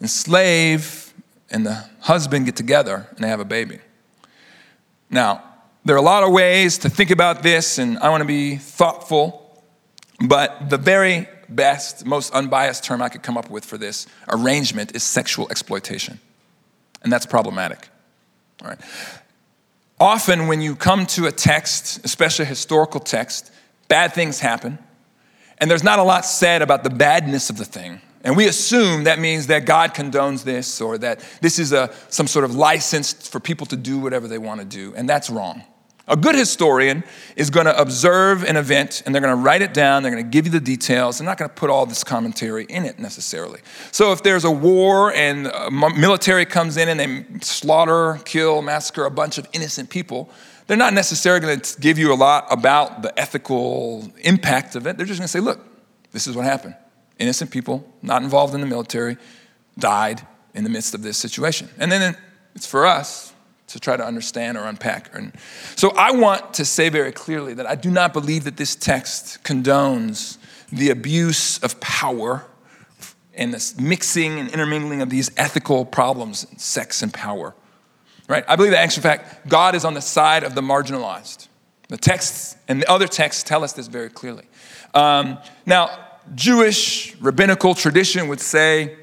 And 0.00 0.10
slave 0.10 1.14
and 1.52 1.64
the 1.64 1.88
husband 2.00 2.46
get 2.46 2.56
together 2.56 3.06
and 3.10 3.18
they 3.20 3.28
have 3.28 3.38
a 3.38 3.44
baby. 3.44 3.78
Now, 5.10 5.44
there 5.84 5.94
are 5.94 6.00
a 6.00 6.02
lot 6.02 6.24
of 6.24 6.32
ways 6.32 6.78
to 6.78 6.90
think 6.90 7.12
about 7.12 7.44
this, 7.44 7.78
and 7.78 7.98
I 8.00 8.08
want 8.08 8.22
to 8.22 8.26
be 8.26 8.56
thoughtful, 8.56 9.62
but 10.20 10.70
the 10.70 10.76
very 10.76 11.28
best, 11.48 12.04
most 12.06 12.32
unbiased 12.32 12.84
term 12.84 13.02
I 13.02 13.08
could 13.08 13.22
come 13.22 13.36
up 13.36 13.50
with 13.50 13.64
for 13.64 13.78
this 13.78 14.06
arrangement 14.28 14.94
is 14.94 15.02
sexual 15.02 15.48
exploitation. 15.50 16.20
And 17.02 17.12
that's 17.12 17.26
problematic. 17.26 17.88
All 18.62 18.68
right. 18.68 18.80
Often, 20.00 20.46
when 20.46 20.60
you 20.60 20.76
come 20.76 21.06
to 21.06 21.26
a 21.26 21.32
text, 21.32 22.04
especially 22.04 22.44
a 22.44 22.48
historical 22.48 23.00
text, 23.00 23.50
bad 23.88 24.12
things 24.12 24.40
happen, 24.40 24.78
and 25.58 25.70
there's 25.70 25.82
not 25.82 25.98
a 25.98 26.02
lot 26.04 26.24
said 26.24 26.62
about 26.62 26.84
the 26.84 26.90
badness 26.90 27.50
of 27.50 27.56
the 27.56 27.64
thing. 27.64 28.00
And 28.22 28.36
we 28.36 28.46
assume 28.46 29.04
that 29.04 29.18
means 29.18 29.46
that 29.46 29.64
God 29.64 29.94
condones 29.94 30.44
this 30.44 30.80
or 30.80 30.98
that 30.98 31.20
this 31.40 31.58
is 31.58 31.72
a, 31.72 31.92
some 32.08 32.26
sort 32.26 32.44
of 32.44 32.54
license 32.54 33.12
for 33.28 33.40
people 33.40 33.66
to 33.66 33.76
do 33.76 33.98
whatever 33.98 34.28
they 34.28 34.38
want 34.38 34.60
to 34.60 34.66
do. 34.66 34.94
And 34.94 35.08
that's 35.08 35.30
wrong. 35.30 35.64
A 36.08 36.16
good 36.16 36.34
historian 36.34 37.04
is 37.36 37.50
going 37.50 37.66
to 37.66 37.78
observe 37.78 38.42
an 38.42 38.56
event 38.56 39.02
and 39.04 39.14
they're 39.14 39.20
going 39.20 39.36
to 39.36 39.42
write 39.42 39.60
it 39.60 39.74
down. 39.74 40.02
They're 40.02 40.12
going 40.12 40.24
to 40.24 40.30
give 40.30 40.46
you 40.46 40.52
the 40.52 40.60
details. 40.60 41.18
They're 41.18 41.26
not 41.26 41.36
going 41.36 41.50
to 41.50 41.54
put 41.54 41.68
all 41.68 41.84
this 41.84 42.02
commentary 42.02 42.64
in 42.64 42.86
it 42.86 42.98
necessarily. 42.98 43.60
So 43.92 44.12
if 44.12 44.22
there's 44.22 44.44
a 44.44 44.50
war 44.50 45.12
and 45.12 45.52
military 45.96 46.46
comes 46.46 46.78
in 46.78 46.88
and 46.88 46.98
they 46.98 47.40
slaughter, 47.40 48.20
kill, 48.24 48.62
massacre 48.62 49.04
a 49.04 49.10
bunch 49.10 49.36
of 49.36 49.46
innocent 49.52 49.90
people, 49.90 50.30
they're 50.66 50.78
not 50.78 50.94
necessarily 50.94 51.40
going 51.40 51.60
to 51.60 51.80
give 51.80 51.98
you 51.98 52.12
a 52.12 52.16
lot 52.16 52.46
about 52.50 53.02
the 53.02 53.18
ethical 53.18 54.10
impact 54.22 54.76
of 54.76 54.86
it. 54.86 54.96
They're 54.96 55.06
just 55.06 55.18
going 55.18 55.26
to 55.26 55.32
say, 55.32 55.40
look, 55.40 55.60
this 56.12 56.26
is 56.26 56.34
what 56.34 56.44
happened. 56.44 56.74
Innocent 57.18 57.50
people, 57.50 57.86
not 58.00 58.22
involved 58.22 58.54
in 58.54 58.60
the 58.60 58.66
military, 58.66 59.18
died 59.78 60.26
in 60.54 60.64
the 60.64 60.70
midst 60.70 60.94
of 60.94 61.02
this 61.02 61.18
situation. 61.18 61.68
And 61.78 61.92
then 61.92 62.16
it's 62.54 62.66
for 62.66 62.86
us 62.86 63.27
to 63.68 63.78
try 63.78 63.96
to 63.96 64.04
understand 64.04 64.58
or 64.58 64.64
unpack. 64.64 65.14
And 65.14 65.32
so 65.76 65.90
I 65.90 66.12
want 66.12 66.54
to 66.54 66.64
say 66.64 66.88
very 66.88 67.12
clearly 67.12 67.54
that 67.54 67.66
I 67.66 67.74
do 67.74 67.90
not 67.90 68.12
believe 68.12 68.44
that 68.44 68.56
this 68.56 68.74
text 68.74 69.42
condones 69.44 70.38
the 70.70 70.90
abuse 70.90 71.58
of 71.58 71.78
power 71.80 72.46
and 73.34 73.54
this 73.54 73.78
mixing 73.78 74.38
and 74.38 74.50
intermingling 74.50 75.00
of 75.00 75.10
these 75.10 75.30
ethical 75.36 75.84
problems, 75.84 76.46
sex 76.60 77.02
and 77.02 77.14
power. 77.14 77.54
Right? 78.28 78.44
I 78.46 78.56
believe 78.56 78.72
that, 78.72 78.80
actually, 78.80 79.08
in 79.08 79.18
fact, 79.18 79.48
God 79.48 79.74
is 79.74 79.84
on 79.84 79.94
the 79.94 80.02
side 80.02 80.44
of 80.44 80.54
the 80.54 80.60
marginalized. 80.60 81.48
The 81.88 81.96
texts 81.96 82.56
and 82.68 82.82
the 82.82 82.90
other 82.90 83.08
texts 83.08 83.42
tell 83.42 83.64
us 83.64 83.72
this 83.72 83.86
very 83.86 84.10
clearly. 84.10 84.44
Um, 84.92 85.38
now, 85.64 85.90
Jewish 86.34 87.16
rabbinical 87.20 87.74
tradition 87.74 88.28
would 88.28 88.40
say 88.40 88.97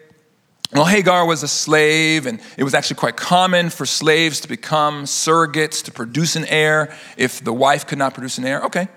well, 0.75 0.86
Hagar 0.86 1.25
was 1.25 1.44
a 1.44 1.48
slave, 1.48 2.25
and 2.25 2.39
it 2.58 2.63
was 2.63 2.74
actually 2.74 2.98
quite 2.98 3.15
common 3.15 3.70
for 3.70 3.86
slaves 3.86 4.39
to 4.41 4.48
become 4.48 5.05
surrogates 5.05 5.84
to 5.86 5.91
produce 5.91 6.36
an 6.36 6.46
heir 6.46 6.96
if 7.17 7.44
the 7.44 7.53
wife 7.53 7.88
could 7.88 7.98
not 7.98 8.13
produce 8.13 8.38
an 8.38 8.46
heir. 8.46 8.62
Okay, 8.63 8.88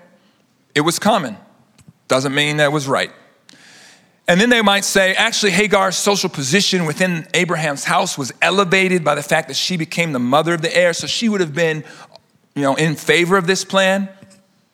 it 0.75 0.81
was 0.81 0.99
common. 0.99 1.37
Doesn't 2.07 2.33
mean 2.33 2.57
that 2.57 2.71
was 2.71 2.87
right. 2.87 3.11
And 4.27 4.39
then 4.39 4.49
they 4.49 4.61
might 4.61 4.85
say, 4.85 5.15
actually, 5.15 5.53
Hagar's 5.53 5.95
social 5.95 6.29
position 6.29 6.85
within 6.85 7.27
Abraham's 7.33 7.83
house 7.83 8.15
was 8.15 8.31
elevated 8.43 9.03
by 9.03 9.15
the 9.15 9.23
fact 9.23 9.47
that 9.47 9.55
she 9.55 9.75
became 9.75 10.11
the 10.11 10.19
mother 10.19 10.53
of 10.53 10.61
the 10.61 10.75
heir, 10.75 10.93
so 10.93 11.07
she 11.07 11.29
would 11.29 11.41
have 11.41 11.55
been, 11.55 11.83
you 12.55 12.61
know, 12.61 12.75
in 12.75 12.95
favor 12.95 13.37
of 13.37 13.47
this 13.47 13.65
plan. 13.65 14.07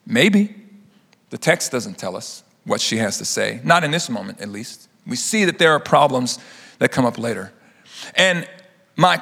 Maybe. 0.06 0.56
The 1.30 1.38
text 1.38 1.72
doesn't 1.72 1.98
tell 1.98 2.18
us 2.18 2.44
what 2.66 2.82
she 2.82 2.98
has 2.98 3.18
to 3.20 3.26
say, 3.26 3.62
not 3.64 3.84
in 3.84 3.92
this 3.92 4.10
moment, 4.10 4.42
at 4.42 4.50
least. 4.50 4.90
We 5.08 5.16
see 5.16 5.46
that 5.46 5.58
there 5.58 5.72
are 5.72 5.80
problems 5.80 6.40
that 6.80 6.92
come 6.92 7.06
up 7.06 7.18
later. 7.18 7.52
And 8.16 8.48
my 8.96 9.22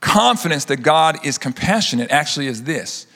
confidence 0.00 0.66
that 0.66 0.78
God 0.78 1.24
is 1.24 1.38
compassionate 1.38 2.10
actually 2.10 2.46
is 2.46 2.64
this. 2.64 3.06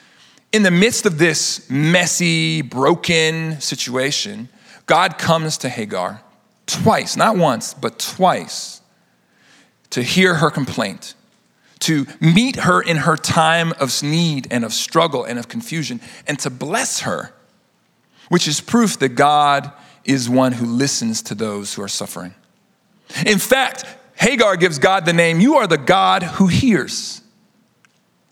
In 0.51 0.63
the 0.63 0.71
midst 0.71 1.05
of 1.05 1.17
this 1.17 1.69
messy, 1.69 2.61
broken 2.61 3.61
situation, 3.61 4.49
God 4.85 5.17
comes 5.17 5.57
to 5.59 5.69
Hagar 5.69 6.21
twice, 6.65 7.15
not 7.15 7.37
once, 7.37 7.73
but 7.73 7.99
twice, 7.99 8.81
to 9.91 10.01
hear 10.01 10.35
her 10.35 10.49
complaint, 10.49 11.15
to 11.79 12.05
meet 12.19 12.57
her 12.57 12.81
in 12.81 12.97
her 12.97 13.17
time 13.17 13.73
of 13.79 14.03
need 14.03 14.47
and 14.51 14.63
of 14.63 14.73
struggle 14.73 15.23
and 15.23 15.39
of 15.39 15.47
confusion, 15.47 15.99
and 16.27 16.39
to 16.39 16.49
bless 16.49 17.01
her, 17.01 17.33
which 18.29 18.47
is 18.47 18.61
proof 18.61 18.99
that 18.99 19.09
God 19.09 19.71
is 20.03 20.29
one 20.29 20.53
who 20.53 20.65
listens 20.65 21.21
to 21.23 21.35
those 21.35 21.73
who 21.73 21.81
are 21.81 21.87
suffering. 21.87 22.33
In 23.25 23.39
fact, 23.39 23.85
Hagar 24.15 24.55
gives 24.55 24.79
God 24.79 25.05
the 25.05 25.13
name, 25.13 25.39
You 25.39 25.55
are 25.55 25.67
the 25.67 25.77
God 25.77 26.23
who 26.23 26.47
hears, 26.47 27.21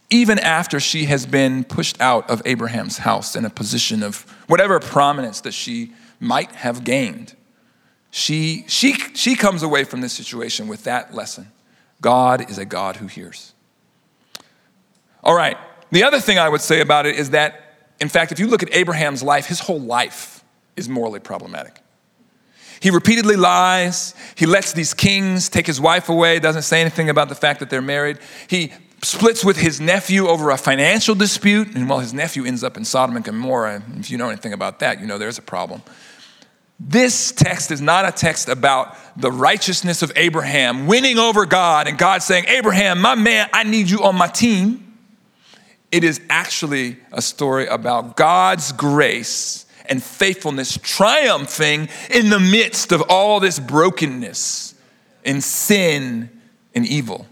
even 0.09 0.39
after 0.39 0.79
she 0.79 1.05
has 1.05 1.25
been 1.25 1.63
pushed 1.63 1.99
out 2.01 2.29
of 2.29 2.41
Abraham's 2.45 2.99
house 2.99 3.35
in 3.35 3.45
a 3.45 3.49
position 3.49 4.03
of 4.03 4.21
whatever 4.47 4.79
prominence 4.79 5.41
that 5.41 5.53
she 5.53 5.93
might 6.19 6.51
have 6.51 6.83
gained. 6.83 7.35
She, 8.11 8.65
she, 8.67 8.93
she 9.13 9.35
comes 9.35 9.63
away 9.63 9.83
from 9.83 10.01
this 10.01 10.13
situation 10.13 10.67
with 10.67 10.83
that 10.83 11.13
lesson 11.13 11.51
God 12.01 12.49
is 12.49 12.57
a 12.57 12.65
God 12.65 12.95
who 12.95 13.07
hears. 13.07 13.53
All 15.23 15.35
right, 15.35 15.57
the 15.91 16.03
other 16.03 16.19
thing 16.19 16.39
I 16.39 16.47
would 16.47 16.61
say 16.61 16.81
about 16.81 17.05
it 17.05 17.17
is 17.17 17.31
that, 17.31 17.93
in 17.99 18.09
fact, 18.09 18.31
if 18.31 18.39
you 18.39 18.47
look 18.47 18.63
at 18.63 18.73
Abraham's 18.73 19.21
life, 19.21 19.47
his 19.47 19.59
whole 19.59 19.81
life 19.81 20.43
is 20.75 20.87
morally 20.87 21.19
problematic. 21.19 21.81
He 22.79 22.89
repeatedly 22.91 23.35
lies. 23.35 24.15
He 24.35 24.45
lets 24.45 24.73
these 24.73 24.93
kings 24.93 25.49
take 25.49 25.67
his 25.67 25.81
wife 25.81 26.09
away, 26.09 26.39
doesn't 26.39 26.61
say 26.61 26.81
anything 26.81 27.09
about 27.09 27.29
the 27.29 27.35
fact 27.35 27.59
that 27.59 27.69
they're 27.69 27.81
married. 27.81 28.19
He 28.47 28.71
splits 29.03 29.43
with 29.43 29.57
his 29.57 29.79
nephew 29.79 30.27
over 30.27 30.49
a 30.49 30.57
financial 30.57 31.15
dispute, 31.15 31.75
and 31.75 31.89
well, 31.89 31.99
his 31.99 32.13
nephew 32.13 32.45
ends 32.45 32.63
up 32.63 32.77
in 32.77 32.85
Sodom 32.85 33.15
and 33.15 33.25
Gomorrah. 33.25 33.81
If 33.97 34.09
you 34.09 34.17
know 34.17 34.29
anything 34.29 34.53
about 34.53 34.79
that, 34.79 34.99
you 34.99 35.07
know 35.07 35.17
there's 35.17 35.37
a 35.37 35.43
problem. 35.43 35.81
This 36.79 37.33
text 37.33 37.71
is 37.71 37.81
not 37.81 38.07
a 38.07 38.11
text 38.11 38.47
about 38.47 38.95
the 39.19 39.31
righteousness 39.31 40.01
of 40.01 40.13
Abraham 40.15 40.87
winning 40.87 41.19
over 41.19 41.45
God 41.45 41.87
and 41.89 41.97
God 41.97 42.23
saying, 42.23 42.45
Abraham, 42.47 43.01
my 43.01 43.15
man, 43.15 43.49
I 43.51 43.63
need 43.63 43.89
you 43.89 44.03
on 44.03 44.15
my 44.15 44.27
team. 44.27 44.85
It 45.91 46.05
is 46.05 46.21
actually 46.29 46.97
a 47.11 47.21
story 47.21 47.67
about 47.67 48.15
God's 48.15 48.71
grace 48.71 49.65
and 49.89 50.01
faithfulness 50.01 50.77
triumphing 50.81 51.89
in 52.09 52.29
the 52.29 52.39
midst 52.39 52.91
of 52.91 53.01
all 53.09 53.39
this 53.39 53.59
brokenness 53.59 54.75
and 55.25 55.43
sin 55.43 56.29
and 56.75 56.85
evil. 56.85 57.27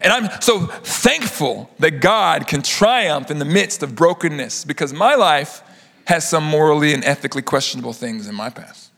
And 0.00 0.12
I'm 0.12 0.40
so 0.40 0.60
thankful 0.60 1.70
that 1.78 2.00
God 2.00 2.46
can 2.46 2.62
triumph 2.62 3.30
in 3.30 3.38
the 3.38 3.44
midst 3.44 3.82
of 3.82 3.94
brokenness 3.94 4.64
because 4.64 4.92
my 4.92 5.14
life 5.14 5.62
has 6.06 6.28
some 6.28 6.44
morally 6.44 6.94
and 6.94 7.04
ethically 7.04 7.42
questionable 7.42 7.92
things 7.92 8.28
in 8.28 8.34
my 8.34 8.50
past. 8.50 8.90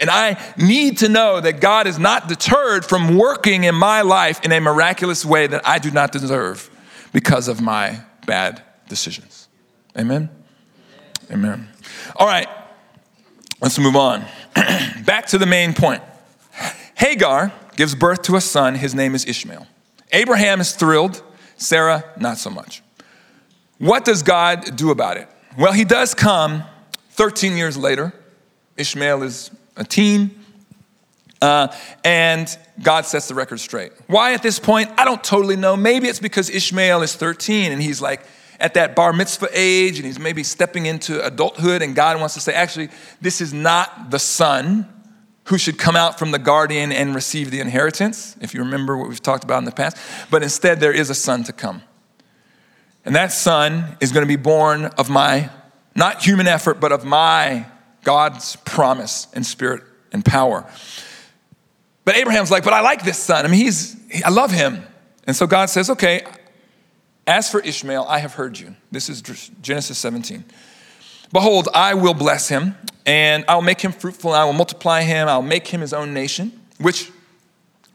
And 0.00 0.10
I 0.10 0.40
need 0.56 0.98
to 0.98 1.08
know 1.08 1.40
that 1.40 1.60
God 1.60 1.86
is 1.86 1.98
not 1.98 2.28
deterred 2.28 2.84
from 2.84 3.18
working 3.18 3.64
in 3.64 3.74
my 3.74 4.02
life 4.02 4.40
in 4.44 4.52
a 4.52 4.60
miraculous 4.60 5.24
way 5.24 5.46
that 5.46 5.66
I 5.66 5.78
do 5.78 5.90
not 5.90 6.12
deserve 6.12 6.70
because 7.12 7.48
of 7.48 7.60
my 7.60 8.00
bad 8.26 8.62
decisions. 8.88 9.48
Amen? 9.96 10.30
Amen. 11.30 11.68
All 12.16 12.26
right, 12.26 12.48
let's 13.60 13.78
move 13.78 13.96
on. 13.96 14.24
Back 15.04 15.26
to 15.26 15.38
the 15.38 15.46
main 15.46 15.74
point. 15.74 16.02
Hagar 16.94 17.52
gives 17.76 17.94
birth 17.94 18.22
to 18.22 18.36
a 18.36 18.40
son. 18.40 18.74
His 18.74 18.94
name 18.94 19.14
is 19.14 19.24
Ishmael. 19.24 19.66
Abraham 20.12 20.60
is 20.60 20.72
thrilled, 20.72 21.22
Sarah, 21.56 22.04
not 22.18 22.38
so 22.38 22.50
much. 22.50 22.82
What 23.78 24.04
does 24.04 24.22
God 24.22 24.76
do 24.76 24.90
about 24.90 25.16
it? 25.16 25.28
Well, 25.56 25.72
he 25.72 25.84
does 25.84 26.14
come 26.14 26.64
13 27.10 27.56
years 27.56 27.76
later. 27.76 28.12
Ishmael 28.76 29.22
is 29.22 29.50
a 29.76 29.84
teen, 29.84 30.38
uh, 31.40 31.68
and 32.04 32.48
God 32.82 33.06
sets 33.06 33.28
the 33.28 33.34
record 33.34 33.60
straight. 33.60 33.92
Why 34.06 34.34
at 34.34 34.42
this 34.42 34.58
point? 34.58 34.90
I 34.98 35.04
don't 35.04 35.22
totally 35.22 35.56
know. 35.56 35.76
Maybe 35.76 36.08
it's 36.08 36.20
because 36.20 36.50
Ishmael 36.50 37.02
is 37.02 37.14
13 37.14 37.72
and 37.72 37.80
he's 37.80 38.00
like, 38.00 38.22
at 38.60 38.74
that 38.74 38.96
bar 38.96 39.12
mitzvah 39.12 39.48
age 39.52 39.98
and 39.98 40.06
he's 40.06 40.18
maybe 40.18 40.42
stepping 40.42 40.86
into 40.86 41.24
adulthood, 41.24 41.82
and 41.82 41.94
God 41.94 42.18
wants 42.18 42.34
to 42.34 42.40
say, 42.40 42.52
actually, 42.54 42.88
this 43.20 43.40
is 43.40 43.54
not 43.54 44.10
the 44.10 44.18
son 44.18 44.86
who 45.44 45.56
should 45.56 45.78
come 45.78 45.96
out 45.96 46.18
from 46.18 46.30
the 46.30 46.38
guardian 46.38 46.92
and 46.92 47.14
receive 47.14 47.50
the 47.50 47.60
inheritance, 47.60 48.36
if 48.40 48.52
you 48.52 48.60
remember 48.60 48.96
what 48.96 49.08
we've 49.08 49.22
talked 49.22 49.44
about 49.44 49.58
in 49.58 49.64
the 49.64 49.72
past, 49.72 49.96
but 50.30 50.42
instead 50.42 50.78
there 50.80 50.92
is 50.92 51.08
a 51.08 51.14
son 51.14 51.42
to 51.44 51.52
come. 51.52 51.82
And 53.04 53.16
that 53.16 53.32
son 53.32 53.96
is 54.00 54.12
going 54.12 54.24
to 54.24 54.28
be 54.28 54.36
born 54.36 54.86
of 54.86 55.08
my, 55.08 55.48
not 55.94 56.22
human 56.22 56.46
effort, 56.46 56.80
but 56.80 56.92
of 56.92 57.04
my 57.04 57.64
God's 58.02 58.56
promise 58.56 59.26
and 59.32 59.46
spirit 59.46 59.82
and 60.12 60.22
power. 60.22 60.70
But 62.04 62.16
Abraham's 62.16 62.50
like, 62.50 62.64
but 62.64 62.74
I 62.74 62.80
like 62.80 63.04
this 63.04 63.18
son. 63.18 63.46
I 63.46 63.48
mean, 63.48 63.60
he's, 63.60 63.96
I 64.24 64.30
love 64.30 64.50
him. 64.50 64.82
And 65.26 65.34
so 65.34 65.46
God 65.46 65.70
says, 65.70 65.90
okay, 65.90 66.26
as 67.28 67.50
for 67.50 67.60
Ishmael, 67.60 68.06
I 68.08 68.18
have 68.20 68.34
heard 68.34 68.58
you. 68.58 68.74
This 68.90 69.10
is 69.10 69.20
Genesis 69.60 69.98
17. 69.98 70.44
Behold, 71.30 71.68
I 71.74 71.92
will 71.92 72.14
bless 72.14 72.48
him, 72.48 72.74
and 73.04 73.44
I'll 73.46 73.60
make 73.60 73.82
him 73.82 73.92
fruitful, 73.92 74.32
and 74.32 74.40
I 74.40 74.46
will 74.46 74.54
multiply 74.54 75.02
him, 75.02 75.28
I'll 75.28 75.42
make 75.42 75.68
him 75.68 75.82
his 75.82 75.92
own 75.92 76.14
nation, 76.14 76.58
which 76.80 77.12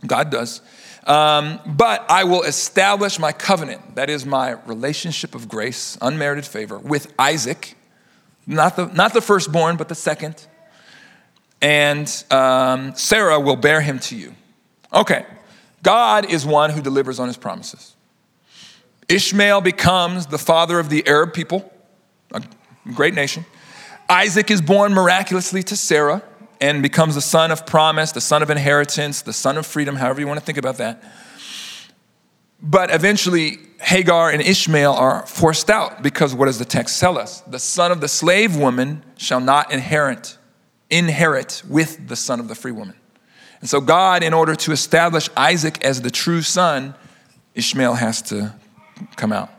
God 0.05 0.29
does. 0.29 0.61
Um, 1.07 1.59
but 1.65 2.05
I 2.09 2.25
will 2.25 2.43
establish 2.43 3.17
my 3.17 3.31
covenant, 3.31 3.95
that 3.95 4.07
is 4.07 4.23
my 4.23 4.51
relationship 4.67 5.33
of 5.33 5.49
grace, 5.49 5.97
unmerited 5.99 6.45
favor, 6.45 6.77
with 6.77 7.11
Isaac, 7.17 7.75
not 8.45 8.75
the, 8.75 8.85
not 8.85 9.13
the 9.13 9.21
firstborn, 9.21 9.77
but 9.77 9.89
the 9.89 9.95
second. 9.95 10.45
And 11.59 12.07
um, 12.29 12.95
Sarah 12.95 13.39
will 13.39 13.55
bear 13.55 13.81
him 13.81 13.97
to 13.99 14.15
you. 14.15 14.35
Okay, 14.93 15.25
God 15.81 16.29
is 16.29 16.45
one 16.45 16.69
who 16.69 16.81
delivers 16.83 17.19
on 17.19 17.27
his 17.27 17.37
promises. 17.37 17.95
Ishmael 19.13 19.61
becomes 19.61 20.25
the 20.25 20.39
father 20.39 20.79
of 20.79 20.89
the 20.89 21.07
Arab 21.07 21.33
people, 21.33 21.71
a 22.33 22.41
great 22.93 23.13
nation. 23.13 23.45
Isaac 24.09 24.49
is 24.49 24.61
born 24.61 24.93
miraculously 24.93 25.61
to 25.63 25.75
Sarah, 25.75 26.23
and 26.59 26.81
becomes 26.81 27.15
the 27.15 27.21
son 27.21 27.51
of 27.51 27.65
promise, 27.65 28.11
the 28.11 28.21
son 28.21 28.41
of 28.41 28.49
inheritance, 28.49 29.21
the 29.21 29.33
son 29.33 29.57
of 29.57 29.65
freedom, 29.65 29.97
however 29.97 30.21
you 30.21 30.27
want 30.27 30.39
to 30.39 30.45
think 30.45 30.57
about 30.57 30.77
that. 30.77 31.03
But 32.61 32.89
eventually, 32.89 33.57
Hagar 33.81 34.31
and 34.31 34.41
Ishmael 34.41 34.93
are 34.93 35.27
forced 35.27 35.69
out 35.69 36.01
because 36.01 36.33
what 36.33 36.45
does 36.45 36.59
the 36.59 36.65
text 36.65 36.99
tell 36.99 37.17
us? 37.17 37.41
The 37.41 37.59
son 37.59 37.91
of 37.91 37.99
the 37.99 38.07
slave 38.07 38.55
woman 38.55 39.03
shall 39.17 39.41
not 39.41 39.73
inherit, 39.73 40.37
inherit 40.89 41.61
with 41.67 42.07
the 42.07 42.15
son 42.15 42.39
of 42.39 42.47
the 42.47 42.55
free 42.55 42.71
woman. 42.71 42.95
And 43.59 43.69
so, 43.69 43.81
God, 43.81 44.23
in 44.23 44.33
order 44.33 44.55
to 44.55 44.71
establish 44.71 45.29
Isaac 45.35 45.83
as 45.83 46.01
the 46.01 46.11
true 46.11 46.41
son, 46.41 46.95
Ishmael 47.55 47.95
has 47.95 48.21
to 48.23 48.55
come 49.15 49.31
out. 49.31 49.49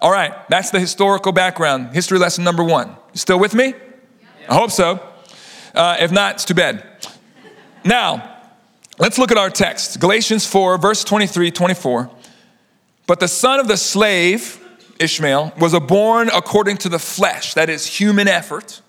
All 0.00 0.12
right, 0.12 0.48
that's 0.48 0.70
the 0.70 0.78
historical 0.78 1.32
background. 1.32 1.94
History 1.94 2.18
lesson 2.18 2.44
number 2.44 2.62
one. 2.62 2.96
Still 3.14 3.38
with 3.38 3.54
me? 3.54 3.74
I 4.48 4.54
hope 4.54 4.70
so. 4.70 5.00
Uh, 5.74 5.96
if 6.00 6.12
not, 6.12 6.34
it's 6.34 6.44
too 6.44 6.54
bad. 6.54 6.84
Now, 7.84 8.42
let's 8.98 9.18
look 9.18 9.30
at 9.30 9.36
our 9.36 9.50
text 9.50 10.00
Galatians 10.00 10.46
4, 10.46 10.78
verse 10.78 11.04
23, 11.04 11.50
24. 11.50 12.10
But 13.06 13.20
the 13.20 13.28
son 13.28 13.58
of 13.58 13.68
the 13.68 13.76
slave, 13.76 14.64
Ishmael, 15.00 15.54
was 15.58 15.78
born 15.80 16.28
according 16.28 16.76
to 16.78 16.88
the 16.88 16.98
flesh, 16.98 17.54
that 17.54 17.68
is, 17.68 17.86
human 17.86 18.28
effort, 18.28 18.82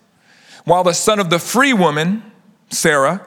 while 0.64 0.84
the 0.84 0.92
son 0.92 1.18
of 1.18 1.30
the 1.30 1.38
free 1.38 1.72
woman, 1.72 2.22
Sarah, 2.70 3.26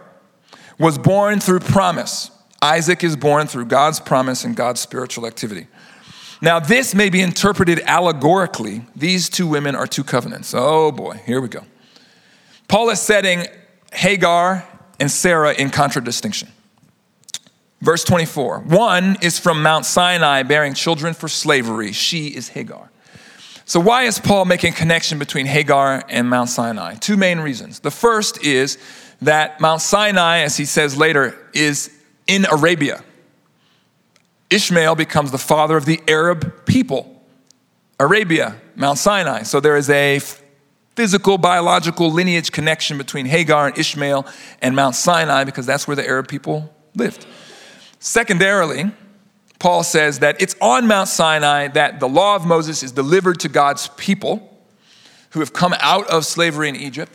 was 0.79 0.97
born 0.97 1.39
through 1.39 1.59
promise. 1.59 2.31
Isaac 2.61 3.03
is 3.03 3.15
born 3.15 3.47
through 3.47 3.65
God's 3.65 3.99
promise 3.99 4.45
and 4.45 4.55
God's 4.55 4.79
spiritual 4.79 5.25
activity. 5.25 5.67
Now, 6.43 6.59
this 6.59 6.93
may 6.93 7.09
be 7.09 7.21
interpreted 7.21 7.79
allegorically. 7.85 8.85
These 8.97 9.29
two 9.29 9.47
women 9.47 9.77
are 9.77 9.87
two 9.87 10.03
covenants. 10.03 10.53
Oh 10.53 10.91
boy, 10.91 11.21
here 11.25 11.39
we 11.39 11.47
go. 11.47 11.63
Paul 12.67 12.89
is 12.89 12.99
setting 12.99 13.45
Hagar 13.93 14.67
and 14.99 15.09
Sarah 15.09 15.53
in 15.53 15.69
contradistinction. 15.69 16.49
Verse 17.79 18.03
24 18.03 18.59
one 18.59 19.15
is 19.21 19.39
from 19.39 19.63
Mount 19.63 19.85
Sinai 19.85 20.43
bearing 20.43 20.73
children 20.73 21.13
for 21.13 21.29
slavery. 21.29 21.93
She 21.93 22.27
is 22.27 22.49
Hagar. 22.49 22.91
So, 23.63 23.79
why 23.79 24.03
is 24.03 24.19
Paul 24.19 24.43
making 24.43 24.73
connection 24.73 25.19
between 25.19 25.45
Hagar 25.45 26.03
and 26.09 26.29
Mount 26.29 26.49
Sinai? 26.49 26.95
Two 26.95 27.15
main 27.15 27.39
reasons. 27.39 27.79
The 27.79 27.91
first 27.91 28.43
is 28.43 28.77
that 29.21 29.61
Mount 29.61 29.81
Sinai, 29.81 30.39
as 30.39 30.57
he 30.57 30.65
says 30.65 30.97
later, 30.97 31.37
is 31.53 31.89
in 32.27 32.45
Arabia. 32.51 33.01
Ishmael 34.53 34.95
becomes 34.95 35.31
the 35.31 35.37
father 35.37 35.75
of 35.75 35.85
the 35.85 36.01
Arab 36.07 36.65
people. 36.65 37.21
Arabia, 37.99 38.55
Mount 38.75 38.97
Sinai. 38.97 39.43
So, 39.43 39.59
there 39.59 39.75
is 39.75 39.89
a 39.89 40.19
physical, 40.95 41.37
biological 41.37 42.11
lineage 42.11 42.51
connection 42.51 42.97
between 42.97 43.25
Hagar 43.25 43.67
and 43.67 43.77
Ishmael 43.77 44.27
and 44.61 44.75
Mount 44.75 44.95
Sinai 44.95 45.43
because 45.43 45.65
that's 45.65 45.87
where 45.87 45.95
the 45.95 46.07
Arab 46.07 46.27
people 46.27 46.73
lived. 46.95 47.25
Secondarily, 47.99 48.91
Paul 49.57 49.83
says 49.83 50.19
that 50.19 50.41
it's 50.41 50.55
on 50.61 50.87
Mount 50.87 51.07
Sinai 51.07 51.69
that 51.69 51.99
the 51.99 52.07
law 52.07 52.35
of 52.35 52.45
Moses 52.45 52.83
is 52.83 52.91
delivered 52.91 53.39
to 53.39 53.49
God's 53.49 53.87
people 53.95 54.49
who 55.31 55.39
have 55.39 55.53
come 55.53 55.73
out 55.79 56.07
of 56.09 56.25
slavery 56.25 56.69
in 56.69 56.75
Egypt. 56.75 57.11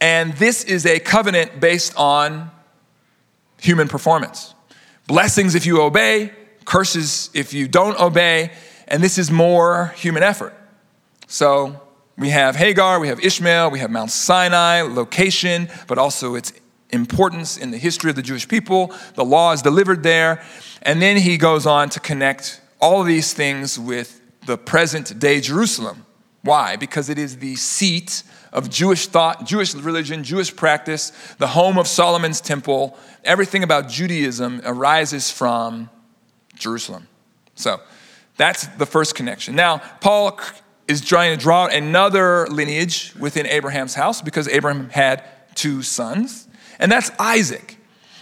And 0.00 0.34
this 0.34 0.64
is 0.64 0.84
a 0.84 0.98
covenant 0.98 1.60
based 1.60 1.94
on 1.96 2.50
human 3.60 3.88
performance. 3.88 4.52
Blessings 5.06 5.54
if 5.54 5.64
you 5.64 5.80
obey, 5.80 6.32
curses 6.64 7.30
if 7.34 7.52
you 7.52 7.68
don't 7.68 7.98
obey, 7.98 8.52
and 8.88 9.02
this 9.02 9.18
is 9.18 9.30
more 9.30 9.92
human 9.96 10.22
effort. 10.22 10.54
So 11.26 11.80
we 12.18 12.30
have 12.30 12.56
Hagar, 12.56 13.00
we 13.00 13.08
have 13.08 13.20
Ishmael, 13.20 13.70
we 13.70 13.78
have 13.78 13.90
Mount 13.90 14.10
Sinai, 14.10 14.82
location, 14.82 15.68
but 15.86 15.98
also 15.98 16.34
its 16.34 16.52
importance 16.90 17.56
in 17.56 17.70
the 17.70 17.78
history 17.78 18.10
of 18.10 18.16
the 18.16 18.22
Jewish 18.22 18.46
people. 18.46 18.94
The 19.14 19.24
law 19.24 19.52
is 19.52 19.62
delivered 19.62 20.02
there. 20.02 20.42
And 20.82 21.00
then 21.00 21.16
he 21.16 21.38
goes 21.38 21.66
on 21.66 21.88
to 21.90 22.00
connect 22.00 22.60
all 22.80 23.02
these 23.02 23.32
things 23.32 23.78
with 23.78 24.20
the 24.46 24.58
present 24.58 25.18
day 25.18 25.40
Jerusalem. 25.40 26.04
Why? 26.42 26.76
Because 26.76 27.08
it 27.08 27.18
is 27.18 27.38
the 27.38 27.56
seat 27.56 28.24
of 28.52 28.68
Jewish 28.68 29.06
thought, 29.06 29.46
Jewish 29.46 29.74
religion, 29.74 30.24
Jewish 30.24 30.54
practice, 30.54 31.12
the 31.38 31.46
home 31.46 31.78
of 31.78 31.86
Solomon's 31.86 32.40
temple. 32.40 32.98
Everything 33.24 33.62
about 33.62 33.88
Judaism 33.88 34.60
arises 34.64 35.30
from 35.30 35.88
Jerusalem. 36.54 37.08
So 37.54 37.80
that's 38.36 38.66
the 38.66 38.86
first 38.86 39.14
connection. 39.14 39.54
Now, 39.54 39.78
Paul 40.00 40.38
is 40.88 41.00
trying 41.00 41.36
to 41.36 41.42
draw 41.42 41.66
another 41.66 42.46
lineage 42.48 43.14
within 43.18 43.46
Abraham's 43.46 43.94
house 43.94 44.20
because 44.20 44.48
Abraham 44.48 44.90
had 44.90 45.24
two 45.54 45.82
sons 45.82 46.48
and 46.78 46.90
that's 46.90 47.10
Isaac. 47.18 47.76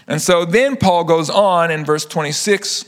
And 0.07 0.21
so 0.21 0.45
then 0.45 0.77
Paul 0.77 1.05
goes 1.05 1.31
on 1.31 1.71
in 1.71 1.85
verse 1.85 2.05
26 2.05 2.85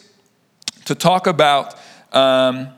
to 0.84 0.94
talk 0.94 1.26
about 1.26 1.78
um, 2.12 2.68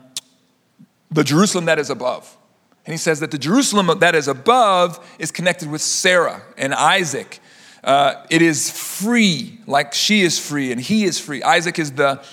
the 1.11 1.23
Jerusalem 1.23 1.65
that 1.65 1.79
is 1.79 1.89
above. 1.89 2.37
And 2.85 2.93
he 2.93 2.97
says 2.97 3.19
that 3.19 3.31
the 3.31 3.37
Jerusalem 3.37 3.99
that 3.99 4.15
is 4.15 4.27
above 4.27 5.05
is 5.19 5.31
connected 5.31 5.69
with 5.69 5.81
Sarah 5.81 6.43
and 6.57 6.73
Isaac. 6.73 7.39
Uh, 7.83 8.23
it 8.29 8.41
is 8.41 8.69
free, 8.71 9.59
like 9.67 9.93
she 9.93 10.21
is 10.21 10.39
free 10.39 10.71
and 10.71 10.79
he 10.79 11.03
is 11.03 11.19
free. 11.19 11.43
Isaac 11.43 11.79
is 11.79 11.91
the 11.93 12.23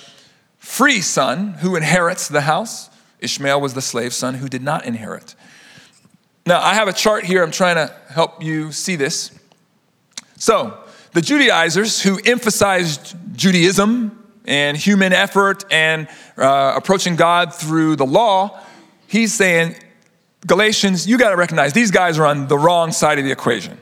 free 0.62 1.00
son 1.00 1.54
who 1.54 1.74
inherits 1.74 2.28
the 2.28 2.42
house. 2.42 2.88
Ishmael 3.18 3.60
was 3.60 3.74
the 3.74 3.82
slave 3.82 4.14
son 4.14 4.34
who 4.34 4.48
did 4.48 4.62
not 4.62 4.86
inherit. 4.86 5.34
Now, 6.46 6.60
I 6.60 6.74
have 6.74 6.86
a 6.86 6.92
chart 6.92 7.24
here. 7.24 7.42
I'm 7.42 7.50
trying 7.50 7.74
to 7.74 7.92
help 8.08 8.42
you 8.42 8.70
see 8.70 8.94
this. 8.94 9.36
So, 10.36 10.78
the 11.12 11.20
Judaizers 11.20 12.00
who 12.00 12.18
emphasized 12.24 13.16
Judaism 13.36 14.24
and 14.46 14.76
human 14.76 15.12
effort 15.12 15.64
and 15.70 16.08
uh, 16.38 16.74
approaching 16.76 17.16
God 17.16 17.52
through 17.52 17.96
the 17.96 18.06
law, 18.06 18.60
he's 19.08 19.34
saying, 19.34 19.74
Galatians, 20.46 21.08
you 21.08 21.18
got 21.18 21.30
to 21.30 21.36
recognize 21.36 21.72
these 21.72 21.90
guys 21.90 22.18
are 22.20 22.26
on 22.26 22.46
the 22.46 22.56
wrong 22.56 22.92
side 22.92 23.18
of 23.18 23.24
the 23.24 23.32
equation, 23.32 23.78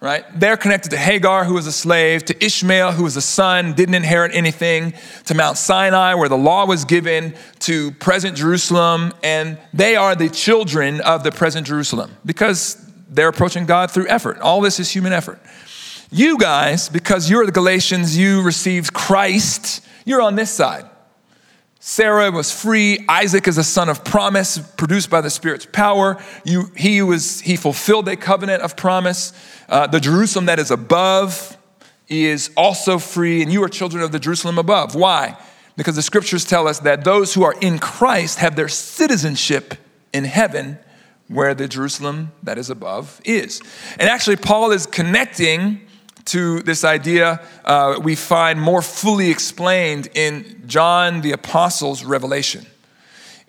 right? 0.00 0.24
They're 0.38 0.56
connected 0.56 0.90
to 0.90 0.96
Hagar, 0.96 1.44
who 1.44 1.54
was 1.54 1.66
a 1.66 1.72
slave, 1.72 2.24
to 2.26 2.44
Ishmael, 2.44 2.92
who 2.92 3.02
was 3.04 3.16
a 3.16 3.20
son, 3.20 3.72
didn't 3.72 3.94
inherit 3.94 4.32
anything, 4.34 4.94
to 5.24 5.34
Mount 5.34 5.58
Sinai, 5.58 6.14
where 6.14 6.28
the 6.28 6.36
law 6.36 6.66
was 6.66 6.84
given, 6.84 7.34
to 7.60 7.90
present 7.92 8.36
Jerusalem, 8.36 9.12
and 9.22 9.58
they 9.74 9.96
are 9.96 10.14
the 10.14 10.28
children 10.28 11.00
of 11.00 11.24
the 11.24 11.32
present 11.32 11.66
Jerusalem 11.66 12.16
because 12.24 12.76
they're 13.08 13.28
approaching 13.28 13.66
God 13.66 13.90
through 13.90 14.08
effort. 14.08 14.38
All 14.38 14.60
this 14.60 14.78
is 14.78 14.90
human 14.90 15.12
effort. 15.12 15.40
You 16.10 16.38
guys, 16.38 16.88
because 16.88 17.28
you're 17.28 17.44
the 17.44 17.52
Galatians, 17.52 18.16
you 18.16 18.42
received 18.42 18.92
Christ, 18.92 19.84
you're 20.04 20.22
on 20.22 20.36
this 20.36 20.50
side. 20.50 20.88
Sarah 21.80 22.30
was 22.30 22.50
free. 22.50 23.04
Isaac 23.08 23.46
is 23.46 23.56
a 23.56 23.64
son 23.64 23.88
of 23.88 24.04
promise, 24.04 24.58
produced 24.58 25.10
by 25.10 25.20
the 25.20 25.30
Spirit's 25.30 25.66
power. 25.66 26.20
You, 26.44 26.72
he, 26.76 27.02
was, 27.02 27.40
he 27.40 27.56
fulfilled 27.56 28.08
a 28.08 28.16
covenant 28.16 28.62
of 28.62 28.76
promise. 28.76 29.32
Uh, 29.68 29.86
the 29.86 30.00
Jerusalem 30.00 30.46
that 30.46 30.58
is 30.58 30.72
above 30.72 31.56
is 32.08 32.50
also 32.56 32.98
free, 32.98 33.42
and 33.42 33.52
you 33.52 33.62
are 33.62 33.68
children 33.68 34.02
of 34.02 34.10
the 34.10 34.18
Jerusalem 34.18 34.58
above. 34.58 34.94
Why? 34.94 35.36
Because 35.76 35.94
the 35.94 36.02
scriptures 36.02 36.44
tell 36.44 36.66
us 36.66 36.80
that 36.80 37.04
those 37.04 37.34
who 37.34 37.44
are 37.44 37.54
in 37.60 37.78
Christ 37.78 38.38
have 38.38 38.56
their 38.56 38.68
citizenship 38.68 39.74
in 40.12 40.24
heaven, 40.24 40.78
where 41.28 41.54
the 41.54 41.68
Jerusalem 41.68 42.32
that 42.42 42.58
is 42.58 42.70
above 42.70 43.20
is. 43.24 43.60
And 44.00 44.08
actually, 44.08 44.36
Paul 44.36 44.72
is 44.72 44.86
connecting 44.86 45.87
to 46.28 46.60
this 46.60 46.84
idea 46.84 47.40
uh, 47.64 47.98
we 48.02 48.14
find 48.14 48.60
more 48.60 48.82
fully 48.82 49.30
explained 49.30 50.08
in 50.14 50.62
John 50.66 51.20
the 51.20 51.32
Apostle's 51.32 52.04
revelation. 52.04 52.66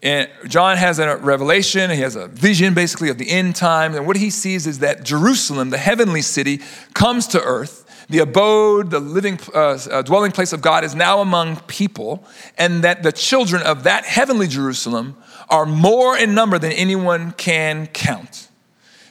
And 0.01 0.29
John 0.47 0.77
has 0.77 0.97
a 0.99 1.17
revelation, 1.17 1.91
he 1.91 2.01
has 2.01 2.15
a 2.15 2.27
vision 2.27 2.73
basically 2.73 3.09
of 3.09 3.17
the 3.17 3.29
end 3.29 3.55
time. 3.55 3.95
And 3.95 4.07
what 4.07 4.15
he 4.15 4.29
sees 4.29 4.65
is 4.65 4.79
that 4.79 5.03
Jerusalem, 5.03 5.71
the 5.71 5.77
heavenly 5.77 6.21
city, 6.21 6.61
comes 6.93 7.27
to 7.27 7.43
earth. 7.43 7.85
The 8.09 8.19
abode, 8.19 8.89
the 8.89 8.99
living, 8.99 9.39
uh, 9.53 9.77
uh, 9.91 10.01
dwelling 10.01 10.31
place 10.31 10.51
of 10.51 10.61
God 10.61 10.83
is 10.83 10.95
now 10.95 11.19
among 11.19 11.57
people, 11.67 12.25
and 12.57 12.83
that 12.83 13.03
the 13.03 13.11
children 13.11 13.61
of 13.61 13.83
that 13.83 14.03
heavenly 14.03 14.47
Jerusalem 14.47 15.15
are 15.47 15.65
more 15.65 16.17
in 16.17 16.33
number 16.33 16.57
than 16.57 16.71
anyone 16.71 17.33
can 17.33 17.85
count 17.87 18.48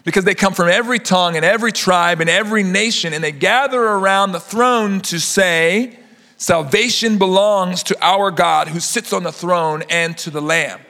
because 0.09 0.25
they 0.25 0.35
come 0.35 0.55
from 0.55 0.71
every 0.71 0.99
tongue 0.99 1.37
and 1.37 1.45
every 1.45 1.71
tribe 1.71 2.23
and 2.23 2.31
every 2.31 2.63
nation, 2.63 3.13
and 3.13 3.23
they 3.23 3.31
gather 3.31 3.79
around 3.79 4.33
the 4.33 4.41
throne 4.41 5.03
to 5.03 5.21
say, 5.21 5.99
Salvation 6.39 7.19
belongs 7.19 7.83
to 7.83 7.99
our 8.01 8.31
God 8.31 8.69
who 8.69 8.81
sits 8.81 9.13
on 9.13 9.23
the 9.23 9.31
throne 9.31 9.83
and 9.91 10.17
to 10.17 10.31
the 10.31 10.41
Lamb. 10.41 10.81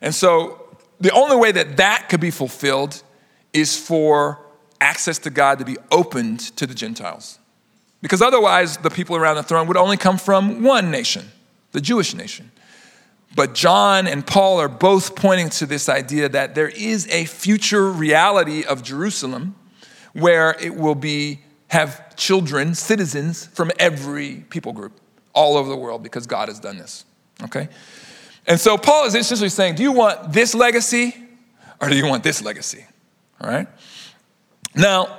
And 0.00 0.14
so, 0.14 0.78
the 0.98 1.10
only 1.10 1.36
way 1.36 1.52
that 1.52 1.76
that 1.76 2.08
could 2.08 2.20
be 2.20 2.30
fulfilled 2.30 3.02
is 3.52 3.76
for 3.76 4.40
access 4.80 5.18
to 5.18 5.28
God 5.30 5.58
to 5.58 5.66
be 5.66 5.76
opened 5.90 6.40
to 6.56 6.66
the 6.66 6.74
Gentiles. 6.74 7.38
Because 8.00 8.22
otherwise, 8.22 8.78
the 8.78 8.88
people 8.88 9.14
around 9.14 9.36
the 9.36 9.42
throne 9.42 9.66
would 9.68 9.76
only 9.76 9.98
come 9.98 10.16
from 10.16 10.62
one 10.62 10.90
nation, 10.90 11.26
the 11.72 11.82
Jewish 11.82 12.14
nation. 12.14 12.50
But 13.34 13.54
John 13.54 14.06
and 14.06 14.26
Paul 14.26 14.58
are 14.58 14.68
both 14.68 15.16
pointing 15.16 15.48
to 15.50 15.66
this 15.66 15.88
idea 15.88 16.28
that 16.28 16.54
there 16.54 16.68
is 16.68 17.08
a 17.08 17.24
future 17.24 17.90
reality 17.90 18.64
of 18.64 18.82
Jerusalem 18.82 19.54
where 20.12 20.56
it 20.60 20.76
will 20.76 20.94
be 20.94 21.40
have 21.68 22.14
children, 22.16 22.74
citizens 22.74 23.46
from 23.46 23.70
every 23.78 24.44
people 24.50 24.72
group 24.72 25.00
all 25.32 25.56
over 25.56 25.70
the 25.70 25.76
world 25.76 26.02
because 26.02 26.26
God 26.26 26.48
has 26.48 26.60
done 26.60 26.76
this. 26.76 27.06
Okay? 27.44 27.68
And 28.46 28.60
so 28.60 28.76
Paul 28.76 29.06
is 29.06 29.14
essentially 29.14 29.48
saying, 29.48 29.76
Do 29.76 29.82
you 29.82 29.92
want 29.92 30.32
this 30.32 30.54
legacy 30.54 31.16
or 31.80 31.88
do 31.88 31.96
you 31.96 32.06
want 32.06 32.22
this 32.22 32.42
legacy? 32.42 32.84
All 33.40 33.48
right? 33.48 33.66
Now, 34.74 35.18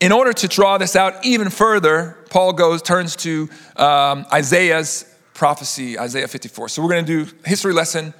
in 0.00 0.12
order 0.12 0.32
to 0.32 0.48
draw 0.48 0.78
this 0.78 0.94
out 0.94 1.24
even 1.24 1.50
further, 1.50 2.18
Paul 2.30 2.52
goes, 2.52 2.82
turns 2.82 3.16
to 3.16 3.48
um, 3.76 4.26
Isaiah's 4.32 5.12
prophecy, 5.38 5.96
Isaiah 5.96 6.26
54. 6.26 6.68
So 6.68 6.82
we're 6.82 6.88
going 6.88 7.06
to 7.06 7.24
do 7.24 7.32
history 7.44 7.72
lesson 7.72 8.12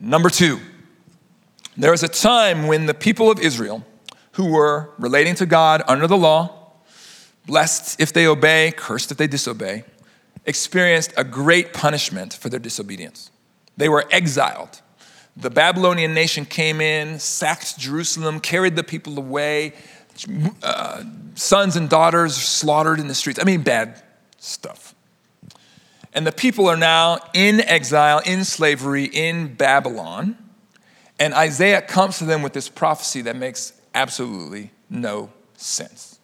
number 0.00 0.28
two. 0.28 0.58
There 1.76 1.92
was 1.92 2.02
a 2.02 2.08
time 2.08 2.66
when 2.66 2.86
the 2.86 2.94
people 2.94 3.30
of 3.30 3.38
Israel, 3.38 3.86
who 4.32 4.50
were 4.50 4.90
relating 4.98 5.36
to 5.36 5.46
God 5.46 5.84
under 5.86 6.08
the 6.08 6.16
law, 6.16 6.72
blessed 7.46 8.00
if 8.00 8.12
they 8.12 8.26
obey, 8.26 8.72
cursed 8.76 9.12
if 9.12 9.18
they 9.18 9.28
disobey, 9.28 9.84
experienced 10.46 11.14
a 11.16 11.22
great 11.22 11.72
punishment 11.72 12.34
for 12.34 12.48
their 12.48 12.58
disobedience. 12.58 13.30
They 13.76 13.88
were 13.88 14.04
exiled. 14.10 14.82
The 15.36 15.50
Babylonian 15.50 16.12
nation 16.12 16.44
came 16.44 16.80
in, 16.80 17.20
sacked 17.20 17.78
Jerusalem, 17.78 18.40
carried 18.40 18.74
the 18.74 18.82
people 18.82 19.16
away. 19.16 19.74
Uh, 20.64 21.04
sons 21.36 21.76
and 21.76 21.88
daughters 21.88 22.34
slaughtered 22.34 22.98
in 22.98 23.06
the 23.06 23.14
streets. 23.14 23.38
I 23.40 23.44
mean, 23.44 23.62
bad 23.62 24.02
stuff. 24.38 24.96
And 26.18 26.26
the 26.26 26.32
people 26.32 26.66
are 26.66 26.76
now 26.76 27.18
in 27.32 27.60
exile, 27.60 28.18
in 28.26 28.42
slavery, 28.42 29.04
in 29.04 29.54
Babylon. 29.54 30.36
And 31.20 31.32
Isaiah 31.32 31.80
comes 31.80 32.18
to 32.18 32.24
them 32.24 32.42
with 32.42 32.52
this 32.52 32.68
prophecy 32.68 33.22
that 33.22 33.36
makes 33.36 33.72
absolutely 33.94 34.72
no 34.90 35.30
sense. 35.56 36.18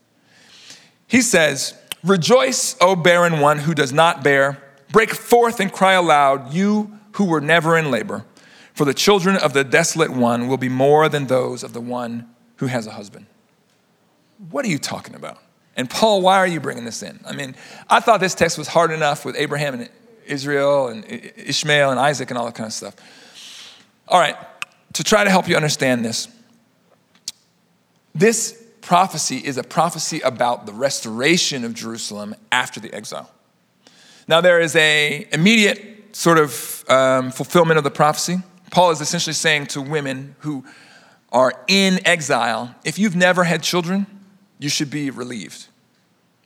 He 1.06 1.22
says, 1.22 1.78
Rejoice, 2.02 2.76
O 2.80 2.96
barren 2.96 3.38
one 3.38 3.60
who 3.60 3.72
does 3.72 3.92
not 3.92 4.24
bear. 4.24 4.60
Break 4.90 5.14
forth 5.14 5.60
and 5.60 5.72
cry 5.72 5.92
aloud, 5.92 6.52
you 6.52 6.98
who 7.12 7.26
were 7.26 7.40
never 7.40 7.78
in 7.78 7.92
labor. 7.92 8.24
For 8.72 8.84
the 8.84 8.94
children 8.94 9.36
of 9.36 9.52
the 9.52 9.62
desolate 9.62 10.10
one 10.10 10.48
will 10.48 10.56
be 10.56 10.68
more 10.68 11.08
than 11.08 11.28
those 11.28 11.62
of 11.62 11.72
the 11.72 11.80
one 11.80 12.28
who 12.56 12.66
has 12.66 12.88
a 12.88 12.90
husband. 12.90 13.26
What 14.50 14.64
are 14.64 14.68
you 14.70 14.78
talking 14.78 15.14
about? 15.14 15.38
And 15.76 15.90
Paul, 15.90 16.22
why 16.22 16.38
are 16.38 16.46
you 16.46 16.60
bringing 16.60 16.84
this 16.84 17.02
in? 17.02 17.18
I 17.26 17.32
mean, 17.32 17.56
I 17.90 18.00
thought 18.00 18.20
this 18.20 18.34
text 18.34 18.58
was 18.58 18.68
hard 18.68 18.92
enough 18.92 19.24
with 19.24 19.36
Abraham 19.36 19.74
and 19.74 19.88
Israel 20.26 20.88
and 20.88 21.04
Ishmael 21.08 21.90
and 21.90 21.98
Isaac 21.98 22.30
and 22.30 22.38
all 22.38 22.46
that 22.46 22.54
kind 22.54 22.66
of 22.66 22.72
stuff. 22.72 22.94
All 24.06 24.20
right, 24.20 24.36
to 24.92 25.02
try 25.02 25.24
to 25.24 25.30
help 25.30 25.48
you 25.48 25.56
understand 25.56 26.04
this, 26.04 26.28
this 28.14 28.62
prophecy 28.80 29.38
is 29.38 29.56
a 29.56 29.64
prophecy 29.64 30.20
about 30.20 30.66
the 30.66 30.72
restoration 30.72 31.64
of 31.64 31.74
Jerusalem 31.74 32.34
after 32.52 32.80
the 32.80 32.92
exile. 32.94 33.30
Now, 34.28 34.40
there 34.40 34.60
is 34.60 34.76
a 34.76 35.26
immediate 35.32 36.16
sort 36.16 36.38
of 36.38 36.84
um, 36.88 37.30
fulfillment 37.30 37.78
of 37.78 37.84
the 37.84 37.90
prophecy. 37.90 38.38
Paul 38.70 38.90
is 38.90 39.00
essentially 39.00 39.34
saying 39.34 39.66
to 39.68 39.80
women 39.82 40.36
who 40.40 40.64
are 41.32 41.52
in 41.66 41.98
exile, 42.06 42.74
if 42.84 42.98
you've 42.98 43.16
never 43.16 43.44
had 43.44 43.62
children, 43.62 44.06
you 44.58 44.68
should 44.68 44.90
be 44.90 45.10
relieved. 45.10 45.66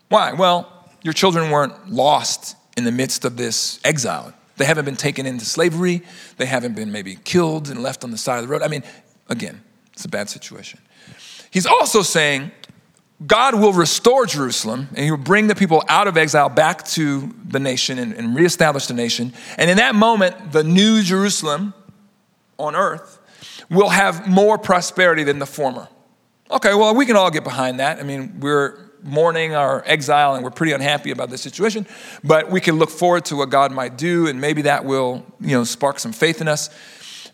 Why? 0.08 0.32
Well, 0.32 0.90
your 1.02 1.12
children 1.12 1.50
weren't 1.50 1.90
lost 1.90 2.56
in 2.76 2.84
the 2.84 2.92
midst 2.92 3.24
of 3.24 3.36
this 3.36 3.80
exile. 3.84 4.32
They 4.56 4.64
haven't 4.64 4.84
been 4.84 4.96
taken 4.96 5.26
into 5.26 5.44
slavery. 5.44 6.02
They 6.36 6.46
haven't 6.46 6.74
been 6.74 6.90
maybe 6.90 7.16
killed 7.16 7.68
and 7.68 7.82
left 7.82 8.04
on 8.04 8.10
the 8.10 8.18
side 8.18 8.38
of 8.38 8.42
the 8.42 8.48
road. 8.48 8.62
I 8.62 8.68
mean, 8.68 8.82
again, 9.28 9.62
it's 9.92 10.04
a 10.04 10.08
bad 10.08 10.28
situation. 10.28 10.80
He's 11.50 11.66
also 11.66 12.02
saying 12.02 12.50
God 13.26 13.54
will 13.54 13.72
restore 13.72 14.26
Jerusalem 14.26 14.88
and 14.90 15.04
he 15.04 15.10
will 15.10 15.18
bring 15.18 15.48
the 15.48 15.54
people 15.54 15.82
out 15.88 16.06
of 16.06 16.16
exile 16.16 16.48
back 16.48 16.84
to 16.88 17.34
the 17.44 17.58
nation 17.58 17.98
and, 17.98 18.12
and 18.12 18.34
reestablish 18.34 18.86
the 18.86 18.94
nation. 18.94 19.32
And 19.56 19.70
in 19.70 19.78
that 19.78 19.94
moment, 19.94 20.52
the 20.52 20.62
new 20.62 21.02
Jerusalem 21.02 21.74
on 22.58 22.76
earth 22.76 23.18
will 23.70 23.88
have 23.88 24.28
more 24.28 24.56
prosperity 24.56 25.24
than 25.24 25.38
the 25.38 25.46
former. 25.46 25.88
Okay, 26.50 26.74
well, 26.74 26.94
we 26.94 27.04
can 27.04 27.16
all 27.16 27.30
get 27.30 27.44
behind 27.44 27.80
that. 27.80 27.98
I 27.98 28.02
mean, 28.02 28.40
we're 28.40 28.78
mourning 29.02 29.54
our 29.54 29.82
exile 29.86 30.34
and 30.34 30.42
we're 30.42 30.50
pretty 30.50 30.72
unhappy 30.72 31.10
about 31.10 31.30
this 31.30 31.42
situation, 31.42 31.86
but 32.24 32.50
we 32.50 32.60
can 32.60 32.76
look 32.76 32.90
forward 32.90 33.24
to 33.26 33.36
what 33.36 33.50
God 33.50 33.70
might 33.70 33.96
do 33.96 34.26
and 34.26 34.40
maybe 34.40 34.62
that 34.62 34.84
will, 34.84 35.24
you 35.40 35.56
know, 35.56 35.64
spark 35.64 35.98
some 35.98 36.12
faith 36.12 36.40
in 36.40 36.48
us. 36.48 36.70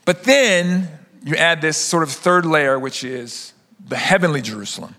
But 0.05 0.25
then 0.25 0.89
you 1.25 1.37
add 1.37 1.61
this 1.61 1.77
sort 1.77 2.03
of 2.03 2.11
third 2.11 2.45
layer, 2.45 2.79
which 2.79 3.05
is 3.05 3.53
the 3.87 3.97
heavenly 3.97 4.43
Jerusalem. 4.43 4.97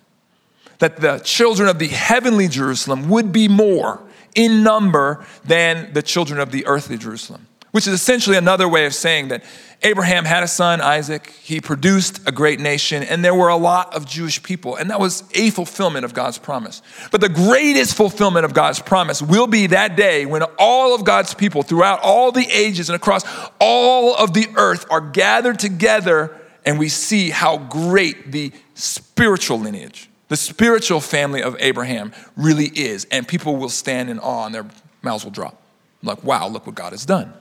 That 0.80 0.98
the 0.98 1.20
children 1.20 1.70
of 1.70 1.80
the 1.80 1.88
heavenly 1.88 2.48
Jerusalem 2.48 3.10
would 3.10 3.32
be 3.32 3.48
more 3.48 4.02
in 4.34 4.64
number 4.64 5.26
than 5.46 5.94
the 5.94 6.02
children 6.02 6.40
of 6.40 6.52
the 6.52 6.66
earthly 6.68 6.98
Jerusalem, 6.98 7.48
which 7.76 7.88
is 7.88 7.94
essentially 7.94 8.38
another 8.38 8.70
way 8.70 8.86
of 8.86 8.96
saying 8.96 9.28
that 9.28 9.44
Abraham 9.84 10.24
had 10.24 10.44
a 10.44 10.48
son, 10.48 10.80
Isaac. 10.80 11.28
He 11.44 11.60
produced 11.60 12.26
a 12.26 12.32
great 12.32 12.62
nation, 12.62 13.04
and 13.04 13.22
there 13.22 13.36
were 13.36 13.50
a 13.50 13.58
lot 13.58 13.94
of 13.94 14.06
Jewish 14.06 14.42
people, 14.42 14.78
and 14.78 14.90
that 14.90 14.98
was 15.02 15.26
a 15.34 15.50
fulfillment 15.50 16.06
of 16.06 16.14
God's 16.14 16.38
promise. 16.38 16.82
But 17.12 17.20
the 17.20 17.28
greatest 17.28 17.94
fulfillment 17.94 18.46
of 18.46 18.54
God's 18.54 18.80
promise 18.80 19.22
will 19.22 19.48
be 19.48 19.68
that 19.68 19.98
day 19.98 20.26
when 20.26 20.44
all 20.58 20.96
of 20.96 21.04
God's 21.04 21.34
people 21.34 21.64
throughout 21.64 22.00
all 22.02 22.32
the 22.32 22.48
ages 22.50 22.90
and 22.90 22.96
across 22.96 23.26
all 23.60 24.16
of 24.16 24.34
the 24.34 24.48
earth 24.56 24.86
are 24.90 25.02
gathered 25.02 25.60
together 25.60 26.34
and 26.64 26.80
we 26.80 26.88
see 26.88 27.30
how 27.30 27.58
great 27.58 28.32
the 28.32 28.54
spiritual 28.76 29.60
lineage, 29.60 30.10
the 30.30 30.38
spiritual 30.38 31.02
family 31.02 31.44
of 31.44 31.58
Abraham 31.60 32.14
really 32.38 32.68
is. 32.68 33.06
And 33.12 33.28
people 33.28 33.58
will 33.58 33.68
stand 33.68 34.10
in 34.10 34.20
awe 34.20 34.46
and 34.46 34.56
their 34.56 34.66
mouths 35.02 35.26
will 35.26 35.32
drop. 35.32 35.62
Like, 36.02 36.24
wow, 36.24 36.48
look 36.48 36.66
what 36.66 36.76
God 36.76 36.94
has 36.94 37.06
done. 37.06 37.34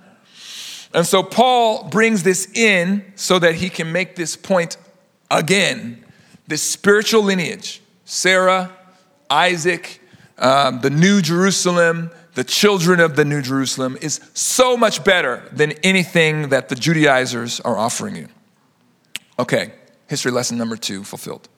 And 0.94 1.04
so 1.04 1.24
Paul 1.24 1.88
brings 1.88 2.22
this 2.22 2.48
in 2.54 3.04
so 3.16 3.40
that 3.40 3.56
he 3.56 3.68
can 3.68 3.90
make 3.90 4.14
this 4.14 4.36
point 4.36 4.76
again 5.30 6.04
this 6.46 6.62
spiritual 6.62 7.22
lineage 7.22 7.82
Sarah, 8.04 8.70
Isaac, 9.28 10.00
um, 10.38 10.80
the 10.80 10.90
New 10.90 11.22
Jerusalem, 11.22 12.10
the 12.34 12.44
children 12.44 13.00
of 13.00 13.16
the 13.16 13.24
New 13.24 13.40
Jerusalem 13.40 13.96
is 14.02 14.20
so 14.34 14.76
much 14.76 15.02
better 15.04 15.48
than 15.52 15.72
anything 15.82 16.50
that 16.50 16.68
the 16.68 16.74
Judaizers 16.74 17.60
are 17.60 17.78
offering 17.78 18.14
you. 18.14 18.28
Okay, 19.38 19.72
history 20.06 20.32
lesson 20.32 20.58
number 20.58 20.76
two 20.76 21.02
fulfilled. 21.02 21.48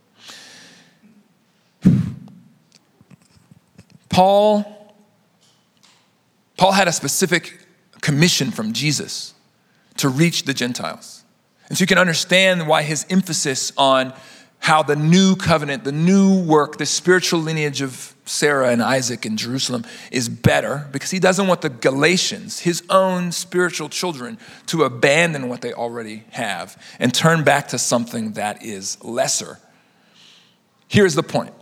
Paul, 4.08 4.94
Paul 6.56 6.72
had 6.72 6.86
a 6.86 6.92
specific 6.92 7.65
commission 8.06 8.52
from 8.52 8.72
Jesus 8.72 9.34
to 9.96 10.08
reach 10.08 10.44
the 10.44 10.54
Gentiles. 10.54 11.24
And 11.68 11.76
so 11.76 11.82
you 11.82 11.88
can 11.88 11.98
understand 11.98 12.68
why 12.68 12.82
his 12.82 13.04
emphasis 13.10 13.72
on 13.76 14.14
how 14.60 14.84
the 14.84 14.94
new 14.94 15.34
covenant, 15.34 15.82
the 15.82 15.90
new 15.90 16.40
work, 16.44 16.78
the 16.78 16.86
spiritual 16.86 17.40
lineage 17.40 17.80
of 17.80 18.14
Sarah 18.24 18.70
and 18.70 18.80
Isaac 18.80 19.26
in 19.26 19.36
Jerusalem 19.36 19.84
is 20.12 20.28
better 20.28 20.86
because 20.92 21.10
he 21.10 21.18
doesn't 21.18 21.48
want 21.48 21.62
the 21.62 21.68
Galatians, 21.68 22.60
his 22.60 22.84
own 22.90 23.32
spiritual 23.32 23.88
children, 23.88 24.38
to 24.66 24.84
abandon 24.84 25.48
what 25.48 25.60
they 25.60 25.72
already 25.72 26.22
have 26.30 26.80
and 27.00 27.12
turn 27.12 27.42
back 27.42 27.66
to 27.68 27.78
something 27.78 28.34
that 28.34 28.64
is 28.64 29.02
lesser. 29.02 29.58
Here's 30.86 31.16
the 31.16 31.24
point. 31.24 31.52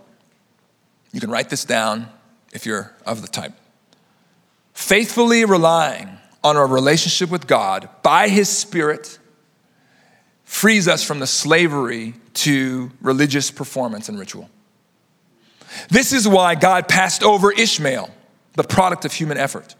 You 1.10 1.20
can 1.20 1.30
write 1.30 1.48
this 1.48 1.64
down 1.64 2.06
if 2.52 2.66
you're 2.66 2.92
of 3.06 3.22
the 3.22 3.28
type. 3.28 3.54
Faithfully 4.74 5.46
relying 5.46 6.18
on 6.44 6.56
our 6.56 6.66
relationship 6.66 7.30
with 7.30 7.46
God 7.46 7.88
by 8.02 8.28
his 8.28 8.48
Spirit 8.48 9.18
frees 10.44 10.86
us 10.86 11.02
from 11.02 11.18
the 11.18 11.26
slavery 11.26 12.14
to 12.34 12.92
religious 13.00 13.50
performance 13.50 14.08
and 14.08 14.18
ritual. 14.18 14.50
This 15.88 16.12
is 16.12 16.28
why 16.28 16.54
God 16.54 16.86
passed 16.86 17.24
over 17.24 17.50
Ishmael, 17.50 18.10
the 18.52 18.62
product 18.62 19.04
of 19.04 19.12
human 19.12 19.38
effort. 19.38 19.74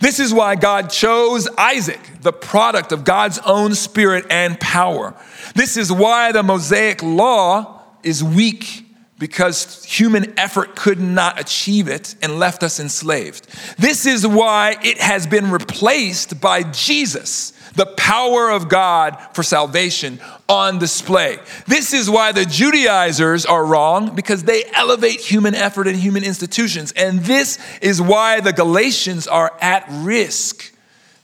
This 0.00 0.18
is 0.18 0.34
why 0.34 0.56
God 0.56 0.90
chose 0.90 1.46
Isaac, 1.56 2.00
the 2.20 2.32
product 2.32 2.90
of 2.90 3.04
God's 3.04 3.38
own 3.40 3.74
spirit 3.74 4.26
and 4.30 4.58
power. 4.58 5.14
This 5.54 5.76
is 5.76 5.92
why 5.92 6.32
the 6.32 6.42
Mosaic 6.42 7.02
law 7.02 7.82
is 8.02 8.24
weak 8.24 8.85
because 9.18 9.82
human 9.84 10.38
effort 10.38 10.76
could 10.76 11.00
not 11.00 11.40
achieve 11.40 11.88
it 11.88 12.14
and 12.22 12.38
left 12.38 12.62
us 12.62 12.78
enslaved. 12.78 13.48
This 13.78 14.04
is 14.04 14.26
why 14.26 14.76
it 14.82 14.98
has 14.98 15.26
been 15.26 15.50
replaced 15.50 16.40
by 16.40 16.64
Jesus, 16.64 17.52
the 17.74 17.86
power 17.86 18.50
of 18.50 18.68
God 18.68 19.16
for 19.32 19.42
salvation 19.42 20.20
on 20.48 20.78
display. 20.78 21.38
This 21.66 21.94
is 21.94 22.10
why 22.10 22.32
the 22.32 22.44
Judaizers 22.44 23.46
are 23.46 23.64
wrong 23.64 24.14
because 24.14 24.44
they 24.44 24.64
elevate 24.74 25.20
human 25.20 25.54
effort 25.54 25.86
and 25.86 25.96
human 25.96 26.22
institutions. 26.22 26.92
And 26.92 27.20
this 27.20 27.58
is 27.80 28.02
why 28.02 28.40
the 28.40 28.52
Galatians 28.52 29.26
are 29.26 29.56
at 29.62 29.86
risk 29.88 30.74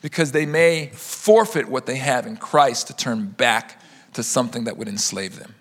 because 0.00 0.32
they 0.32 0.46
may 0.46 0.86
forfeit 0.94 1.68
what 1.68 1.86
they 1.86 1.96
have 1.96 2.26
in 2.26 2.36
Christ 2.36 2.86
to 2.88 2.96
turn 2.96 3.26
back 3.26 3.80
to 4.14 4.22
something 4.22 4.64
that 4.64 4.76
would 4.76 4.88
enslave 4.88 5.38
them. 5.38 5.54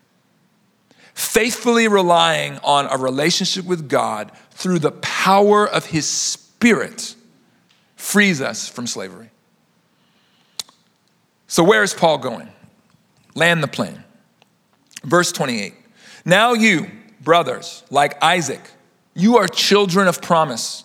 Faithfully 1.14 1.88
relying 1.88 2.58
on 2.64 2.88
a 2.88 2.98
relationship 2.98 3.66
with 3.66 3.90
God 3.90 4.32
through 4.52 4.80
the 4.80 4.92
power 4.92 5.68
of 5.68 5.88
His 5.88 6.08
Spirit, 6.08 7.16
frees 7.96 8.42
us 8.42 8.68
from 8.68 8.88
slavery. 8.88 9.30
So, 11.48 11.64
where 11.64 11.84
is 11.84 11.94
Paul 11.94 12.18
going? 12.18 12.50
Land 13.36 13.62
the 13.62 13.68
plane. 13.68 14.04
Verse 15.04 15.32
28. 15.32 15.74
Now, 16.24 16.54
you, 16.54 16.90
brothers, 17.22 17.84
like 17.90 18.22
Isaac, 18.24 18.62
you 19.14 19.38
are 19.38 19.48
children 19.48 20.08
of 20.08 20.22
promise. 20.22 20.84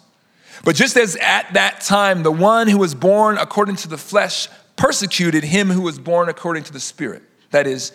But 0.65 0.75
just 0.75 0.97
as 0.97 1.17
at 1.17 1.53
that 1.55 1.83
time 1.83 2.23
the 2.23 2.33
one 2.33 2.69
who 2.69 2.79
was 2.79 2.95
born 2.95 3.39
according 3.39 3.77
to 3.77 3.89
the 3.89 3.99
flesh 3.99 4.49
persecuted 4.75 5.45
him 5.45 5.69
who 5.69 5.83
was 5.83 5.99
born 5.99 6.29
according 6.29 6.65
to 6.65 6.73
the 6.73 6.81
spirit, 6.81 7.23
that 7.51 7.67
is, 7.67 7.93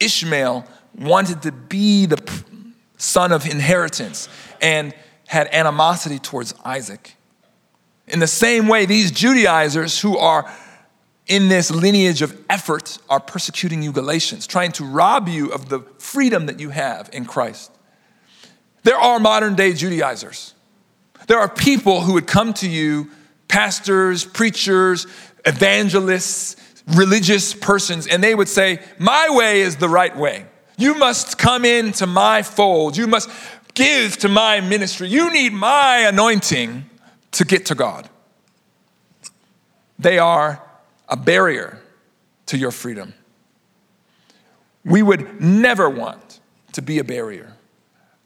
Ishmael 0.00 0.66
wanted 0.98 1.42
to 1.42 1.52
be 1.52 2.06
the 2.06 2.22
son 2.96 3.32
of 3.32 3.46
inheritance 3.46 4.28
and 4.60 4.94
had 5.26 5.48
animosity 5.52 6.18
towards 6.18 6.54
Isaac. 6.64 7.14
In 8.06 8.20
the 8.20 8.26
same 8.26 8.68
way, 8.68 8.86
these 8.86 9.10
Judaizers 9.10 10.00
who 10.00 10.18
are 10.18 10.50
in 11.26 11.48
this 11.48 11.70
lineage 11.70 12.20
of 12.22 12.38
effort 12.50 12.98
are 13.08 13.20
persecuting 13.20 13.82
you, 13.82 13.92
Galatians, 13.92 14.46
trying 14.46 14.72
to 14.72 14.84
rob 14.84 15.28
you 15.28 15.50
of 15.50 15.68
the 15.68 15.80
freedom 15.98 16.46
that 16.46 16.60
you 16.60 16.70
have 16.70 17.08
in 17.12 17.24
Christ. 17.24 17.70
There 18.82 18.98
are 18.98 19.18
modern 19.18 19.54
day 19.54 19.72
Judaizers. 19.72 20.54
There 21.26 21.38
are 21.38 21.48
people 21.48 22.02
who 22.02 22.12
would 22.14 22.26
come 22.26 22.52
to 22.54 22.68
you, 22.68 23.10
pastors, 23.48 24.24
preachers, 24.26 25.06
evangelists, 25.46 26.56
religious 26.88 27.54
persons, 27.54 28.06
and 28.06 28.22
they 28.22 28.34
would 28.34 28.48
say, 28.48 28.80
My 28.98 29.28
way 29.30 29.62
is 29.62 29.76
the 29.76 29.88
right 29.88 30.14
way. 30.14 30.44
You 30.76 30.94
must 30.94 31.38
come 31.38 31.64
into 31.64 32.06
my 32.06 32.42
fold. 32.42 32.96
You 32.96 33.06
must 33.06 33.30
give 33.74 34.16
to 34.18 34.28
my 34.28 34.60
ministry. 34.60 35.08
You 35.08 35.32
need 35.32 35.52
my 35.52 35.98
anointing 35.98 36.88
to 37.32 37.44
get 37.44 37.66
to 37.66 37.74
God. 37.74 38.08
They 39.98 40.18
are 40.18 40.62
a 41.08 41.16
barrier 41.16 41.80
to 42.46 42.58
your 42.58 42.70
freedom. 42.70 43.14
We 44.84 45.02
would 45.02 45.40
never 45.40 45.88
want 45.88 46.40
to 46.72 46.82
be 46.82 46.98
a 46.98 47.04
barrier. 47.04 47.54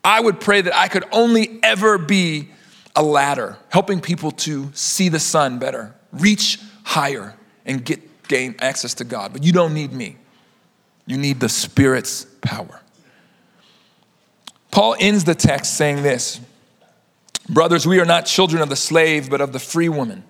I 0.03 0.21
would 0.21 0.41
pray 0.41 0.61
that 0.61 0.75
I 0.75 0.89
could 0.89 1.05
only 1.13 1.61
ever 1.63 1.99
be 1.99 2.51
a 2.97 3.03
ladder, 3.03 3.59
helping 3.69 4.01
people 4.01 4.31
to 4.33 4.71
see 4.75 5.09
the 5.09 5.21
sun 5.21 5.59
better, 5.59 5.95
reach 6.13 6.59
higher, 6.83 7.35
and 7.65 7.85
get 7.85 8.01
gain 8.29 8.55
access 8.61 8.95
to 8.95 9.05
God. 9.05 9.33
But 9.33 9.43
you 9.43 9.53
don't 9.53 9.75
need 9.75 9.93
me. 9.93 10.17
You 11.09 11.17
need 11.17 11.41
the 11.41 11.49
Spirit's 11.49 12.27
power. 12.43 12.83
Paul 14.71 14.95
ends 15.01 15.25
the 15.25 15.35
text 15.35 15.75
saying 15.77 16.03
this 16.03 16.41
Brothers, 17.49 17.87
we 17.87 17.99
are 17.99 18.05
not 18.05 18.27
children 18.27 18.61
of 18.61 18.69
the 18.69 18.77
slave, 18.77 19.31
but 19.31 19.41
of 19.41 19.53
the 19.53 19.59
free 19.59 19.89
woman. 19.89 20.23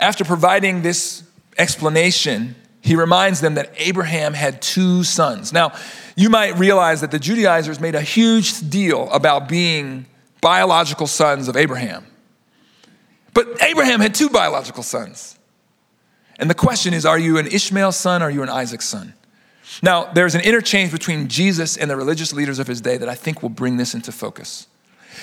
After 0.00 0.24
providing 0.24 0.82
this 0.82 1.22
explanation, 1.56 2.56
he 2.80 2.96
reminds 2.96 3.40
them 3.40 3.54
that 3.54 3.72
Abraham 3.76 4.34
had 4.34 4.60
two 4.60 5.04
sons. 5.04 5.52
Now, 5.52 5.72
you 6.16 6.28
might 6.28 6.58
realize 6.58 7.00
that 7.02 7.12
the 7.12 7.18
Judaizers 7.20 7.78
made 7.78 7.94
a 7.94 8.02
huge 8.02 8.68
deal 8.68 9.08
about 9.10 9.48
being 9.48 10.06
biological 10.40 11.06
sons 11.06 11.46
of 11.46 11.56
Abraham. 11.56 12.04
But 13.32 13.62
Abraham 13.62 14.00
had 14.00 14.12
two 14.12 14.28
biological 14.28 14.82
sons. 14.82 15.38
And 16.40 16.50
the 16.50 16.54
question 16.54 16.94
is 16.94 17.06
are 17.06 17.18
you 17.18 17.38
an 17.38 17.46
Ishmael 17.46 17.92
son 17.92 18.22
or 18.22 18.26
are 18.26 18.30
you 18.30 18.42
an 18.42 18.48
Isaac 18.48 18.82
son? 18.82 19.14
Now, 19.82 20.12
there's 20.12 20.34
an 20.34 20.40
interchange 20.40 20.92
between 20.92 21.28
Jesus 21.28 21.76
and 21.76 21.90
the 21.90 21.96
religious 21.96 22.32
leaders 22.32 22.58
of 22.58 22.66
his 22.66 22.80
day 22.80 22.96
that 22.96 23.08
I 23.08 23.14
think 23.14 23.42
will 23.42 23.48
bring 23.48 23.76
this 23.76 23.94
into 23.94 24.12
focus. 24.12 24.66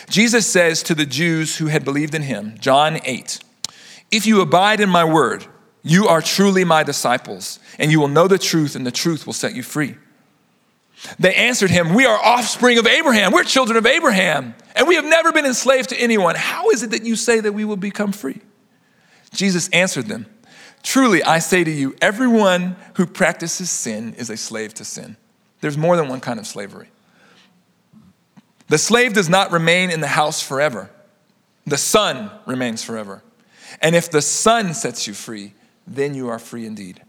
Jesus 0.10 0.45
says 0.45 0.84
to 0.84 0.95
the 0.95 1.05
Jews 1.05 1.58
who 1.58 1.67
had 1.67 1.84
believed 1.84 2.15
in 2.15 2.23
him, 2.23 2.55
John 2.60 2.99
8, 3.03 3.39
If 4.12 4.25
you 4.25 4.41
abide 4.41 4.79
in 4.79 4.89
my 4.89 5.03
word, 5.03 5.45
you 5.84 6.08
are 6.08 6.21
truly 6.21 6.63
my 6.63 6.84
disciples, 6.84 7.60
and 7.79 7.91
you 7.91 7.99
will 7.99 8.08
know 8.08 8.27
the 8.27 8.38
truth, 8.38 8.75
and 8.75 8.86
the 8.86 8.91
truth 8.91 9.25
will 9.25 9.34
set 9.34 9.55
you 9.55 9.63
free. 9.63 9.95
They 11.19 11.34
answered 11.36 11.69
him, 11.69 11.93
We 11.93 12.05
are 12.05 12.17
offspring 12.17 12.77
of 12.77 12.88
Abraham. 12.88 13.31
We're 13.31 13.43
children 13.43 13.77
of 13.77 13.86
Abraham, 13.86 14.55
and 14.75 14.88
we 14.88 14.95
have 14.95 15.05
never 15.05 15.31
been 15.31 15.45
enslaved 15.45 15.89
to 15.89 15.97
anyone. 15.97 16.36
How 16.36 16.69
is 16.69 16.84
it 16.84 16.91
that 16.91 17.03
you 17.03 17.15
say 17.15 17.39
that 17.39 17.53
we 17.53 17.65
will 17.65 17.77
become 17.77 18.12
free? 18.12 18.41
Jesus 19.34 19.69
answered 19.69 20.08
them, 20.08 20.25
Truly, 20.86 21.24
I 21.24 21.39
say 21.39 21.63
to 21.63 21.71
you, 21.71 21.95
everyone 22.00 22.76
who 22.93 23.08
practices 23.08 23.71
sin 23.71 24.13
is 24.19 24.30
a 24.30 24.38
slave 24.38 24.76
to 24.76 24.86
sin. 24.86 25.17
There's 25.60 25.80
more 25.80 25.98
than 25.98 26.10
one 26.10 26.21
kind 26.21 26.39
of 26.39 26.45
slavery. 26.45 26.89
The 28.67 28.78
slave 28.78 29.13
does 29.13 29.28
not 29.28 29.52
remain 29.52 29.89
in 29.89 30.00
the 30.00 30.08
house 30.08 30.43
forever, 30.43 30.91
the 31.65 31.78
son 31.78 32.30
remains 32.45 32.84
forever. 32.84 33.24
And 33.82 33.95
if 33.95 34.12
the 34.12 34.21
son 34.21 34.76
sets 34.76 35.08
you 35.08 35.15
free, 35.15 35.54
then 35.88 36.13
you 36.13 36.30
are 36.30 36.38
free 36.38 36.67
indeed. 36.67 37.02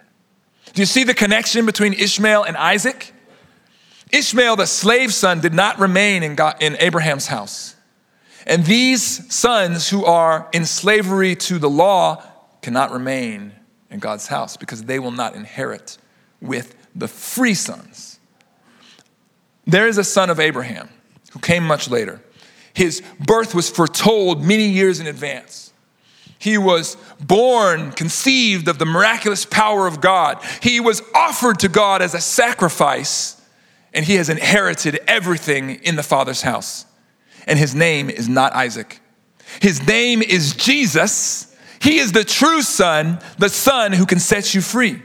Do 0.72 0.80
you 0.80 0.86
see 0.86 1.04
the 1.04 1.14
connection 1.14 1.66
between 1.66 1.92
Ishmael 1.92 2.44
and 2.44 2.56
Isaac? 2.56 3.12
Ishmael, 4.10 4.56
the 4.56 4.66
slave 4.66 5.12
son, 5.12 5.40
did 5.40 5.52
not 5.52 5.78
remain 5.78 6.22
in, 6.22 6.34
God, 6.34 6.56
in 6.60 6.78
Abraham's 6.80 7.26
house. 7.26 7.76
And 8.46 8.64
these 8.64 9.32
sons 9.32 9.90
who 9.90 10.06
are 10.06 10.48
in 10.54 10.64
slavery 10.64 11.36
to 11.36 11.58
the 11.58 11.70
law 11.70 12.22
cannot 12.62 12.90
remain 12.90 13.52
in 13.96 14.00
God's 14.00 14.26
house 14.26 14.58
because 14.58 14.84
they 14.84 14.98
will 14.98 15.10
not 15.10 15.34
inherit 15.34 15.96
with 16.42 16.76
the 16.94 17.08
free 17.08 17.54
sons. 17.54 18.20
There 19.66 19.88
is 19.88 19.96
a 19.96 20.04
son 20.04 20.28
of 20.28 20.38
Abraham 20.38 20.90
who 21.32 21.40
came 21.40 21.66
much 21.66 21.88
later. 21.88 22.20
His 22.74 23.02
birth 23.18 23.54
was 23.54 23.70
foretold 23.70 24.44
many 24.44 24.68
years 24.68 25.00
in 25.00 25.06
advance. 25.06 25.72
He 26.38 26.58
was 26.58 26.98
born, 27.18 27.90
conceived 27.92 28.68
of 28.68 28.78
the 28.78 28.84
miraculous 28.84 29.46
power 29.46 29.86
of 29.86 30.02
God. 30.02 30.44
He 30.62 30.78
was 30.78 31.00
offered 31.14 31.58
to 31.60 31.68
God 31.68 32.02
as 32.02 32.12
a 32.12 32.20
sacrifice, 32.20 33.40
and 33.94 34.04
he 34.04 34.16
has 34.16 34.28
inherited 34.28 35.00
everything 35.06 35.76
in 35.82 35.96
the 35.96 36.02
Father's 36.02 36.42
house. 36.42 36.84
And 37.46 37.58
his 37.58 37.74
name 37.74 38.10
is 38.10 38.28
not 38.28 38.52
Isaac. 38.52 39.00
His 39.62 39.86
name 39.86 40.20
is 40.20 40.54
Jesus, 40.54 41.55
he 41.86 41.98
is 41.98 42.10
the 42.10 42.24
true 42.24 42.62
Son, 42.62 43.20
the 43.38 43.48
Son 43.48 43.92
who 43.92 44.06
can 44.06 44.18
set 44.18 44.54
you 44.54 44.60
free. 44.60 45.00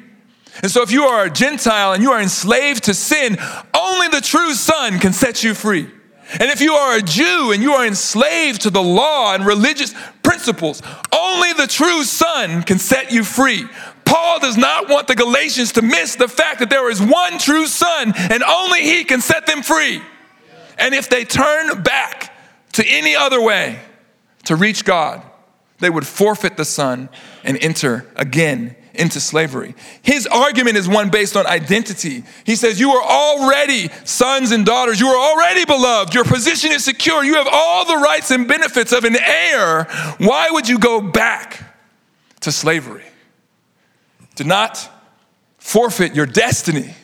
And 0.63 0.71
so, 0.71 0.81
if 0.81 0.91
you 0.91 1.03
are 1.03 1.25
a 1.25 1.29
Gentile 1.29 1.93
and 1.93 2.01
you 2.01 2.11
are 2.11 2.19
enslaved 2.19 2.85
to 2.85 2.95
sin, 2.95 3.37
only 3.71 4.07
the 4.07 4.19
true 4.19 4.55
Son 4.55 4.97
can 4.97 5.13
set 5.13 5.43
you 5.43 5.53
free. 5.53 5.87
And 6.39 6.49
if 6.49 6.59
you 6.59 6.73
are 6.73 6.97
a 6.97 7.01
Jew 7.03 7.51
and 7.53 7.61
you 7.61 7.73
are 7.73 7.85
enslaved 7.85 8.61
to 8.61 8.71
the 8.71 8.81
law 8.81 9.35
and 9.35 9.45
religious 9.45 9.93
principles, 10.23 10.81
only 11.13 11.53
the 11.53 11.67
true 11.67 12.03
Son 12.03 12.63
can 12.63 12.79
set 12.79 13.11
you 13.11 13.23
free. 13.23 13.67
Paul 14.03 14.39
does 14.39 14.57
not 14.57 14.89
want 14.89 15.07
the 15.07 15.15
Galatians 15.15 15.73
to 15.73 15.83
miss 15.83 16.15
the 16.15 16.27
fact 16.27 16.61
that 16.61 16.71
there 16.71 16.89
is 16.89 16.99
one 16.99 17.37
true 17.37 17.67
Son 17.67 18.11
and 18.15 18.41
only 18.41 18.81
He 18.81 19.03
can 19.03 19.21
set 19.21 19.45
them 19.45 19.61
free. 19.61 20.01
And 20.79 20.95
if 20.95 21.09
they 21.09 21.25
turn 21.25 21.83
back 21.83 22.35
to 22.73 22.83
any 22.87 23.15
other 23.15 23.39
way 23.39 23.79
to 24.45 24.55
reach 24.55 24.83
God, 24.83 25.21
they 25.81 25.89
would 25.89 26.07
forfeit 26.07 26.55
the 26.55 26.65
son 26.65 27.09
and 27.43 27.57
enter 27.61 28.07
again 28.15 28.75
into 28.93 29.19
slavery. 29.19 29.73
His 30.01 30.27
argument 30.27 30.77
is 30.77 30.87
one 30.87 31.09
based 31.09 31.35
on 31.35 31.47
identity. 31.47 32.23
He 32.45 32.55
says, 32.55 32.79
You 32.79 32.91
are 32.91 33.03
already 33.03 33.89
sons 34.03 34.51
and 34.51 34.65
daughters. 34.65 34.99
You 34.99 35.07
are 35.07 35.31
already 35.31 35.65
beloved. 35.65 36.13
Your 36.13 36.23
position 36.23 36.71
is 36.71 36.83
secure. 36.83 37.23
You 37.23 37.35
have 37.35 37.47
all 37.51 37.85
the 37.85 37.97
rights 37.97 38.31
and 38.31 38.47
benefits 38.47 38.91
of 38.93 39.03
an 39.03 39.17
heir. 39.17 39.85
Why 40.17 40.49
would 40.51 40.69
you 40.69 40.77
go 40.77 41.01
back 41.01 41.63
to 42.41 42.51
slavery? 42.51 43.05
Do 44.35 44.43
not 44.43 44.89
forfeit 45.57 46.15
your 46.15 46.25
destiny. 46.25 46.95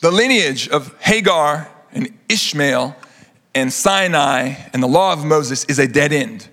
The 0.00 0.10
lineage 0.10 0.68
of 0.68 0.94
Hagar 1.00 1.68
and 1.92 2.16
Ishmael 2.28 2.94
and 3.56 3.72
Sinai 3.72 4.54
and 4.74 4.82
the 4.82 4.86
law 4.86 5.14
of 5.14 5.24
Moses 5.24 5.64
is 5.64 5.78
a 5.78 5.88
dead 5.88 6.12
end. 6.12 6.46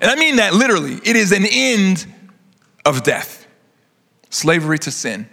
And 0.00 0.10
I 0.10 0.16
mean 0.16 0.36
that 0.36 0.54
literally. 0.54 0.94
It 0.94 1.14
is 1.14 1.30
an 1.30 1.44
end 1.44 2.06
of 2.86 3.02
death, 3.02 3.46
slavery 4.30 4.78
to 4.80 4.90
sin. 4.90 5.28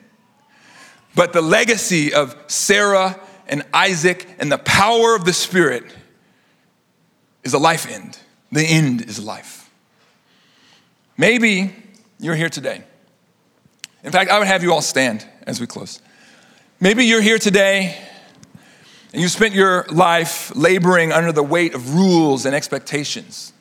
But 1.15 1.31
the 1.31 1.41
legacy 1.41 2.13
of 2.13 2.35
Sarah 2.47 3.17
and 3.47 3.63
Isaac 3.73 4.27
and 4.39 4.51
the 4.51 4.57
power 4.57 5.15
of 5.15 5.23
the 5.23 5.31
Spirit 5.31 5.85
is 7.45 7.53
a 7.53 7.59
life 7.59 7.89
end. 7.89 8.19
The 8.51 8.65
end 8.65 9.01
is 9.01 9.23
life. 9.23 9.71
Maybe 11.17 11.73
you're 12.19 12.35
here 12.35 12.49
today. 12.49 12.83
In 14.03 14.11
fact, 14.11 14.29
I 14.29 14.37
would 14.37 14.49
have 14.49 14.63
you 14.63 14.73
all 14.73 14.81
stand 14.81 15.25
as 15.47 15.61
we 15.61 15.67
close. 15.67 16.01
Maybe 16.81 17.05
you're 17.05 17.21
here 17.21 17.39
today 17.39 17.97
and 19.15 19.21
you 19.21 19.29
spent 19.29 19.53
your 19.53 19.85
life 19.85 20.53
laboring 20.57 21.13
under 21.13 21.31
the 21.31 21.41
weight 21.41 21.73
of 21.73 21.95
rules 21.95 22.45
and 22.45 22.53
expectations. 22.53 23.53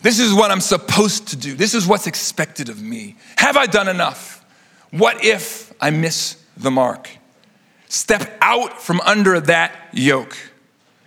This 0.00 0.18
is 0.18 0.32
what 0.32 0.50
I'm 0.50 0.62
supposed 0.62 1.28
to 1.28 1.36
do. 1.36 1.54
This 1.54 1.74
is 1.74 1.86
what's 1.86 2.06
expected 2.06 2.70
of 2.70 2.80
me. 2.80 3.16
Have 3.36 3.58
I 3.58 3.66
done 3.66 3.86
enough? 3.86 4.42
What 4.92 5.22
if 5.22 5.74
I 5.78 5.90
miss 5.90 6.42
the 6.56 6.70
mark? 6.70 7.10
Step 7.90 8.34
out 8.40 8.80
from 8.80 9.02
under 9.02 9.40
that 9.40 9.76
yoke 9.92 10.38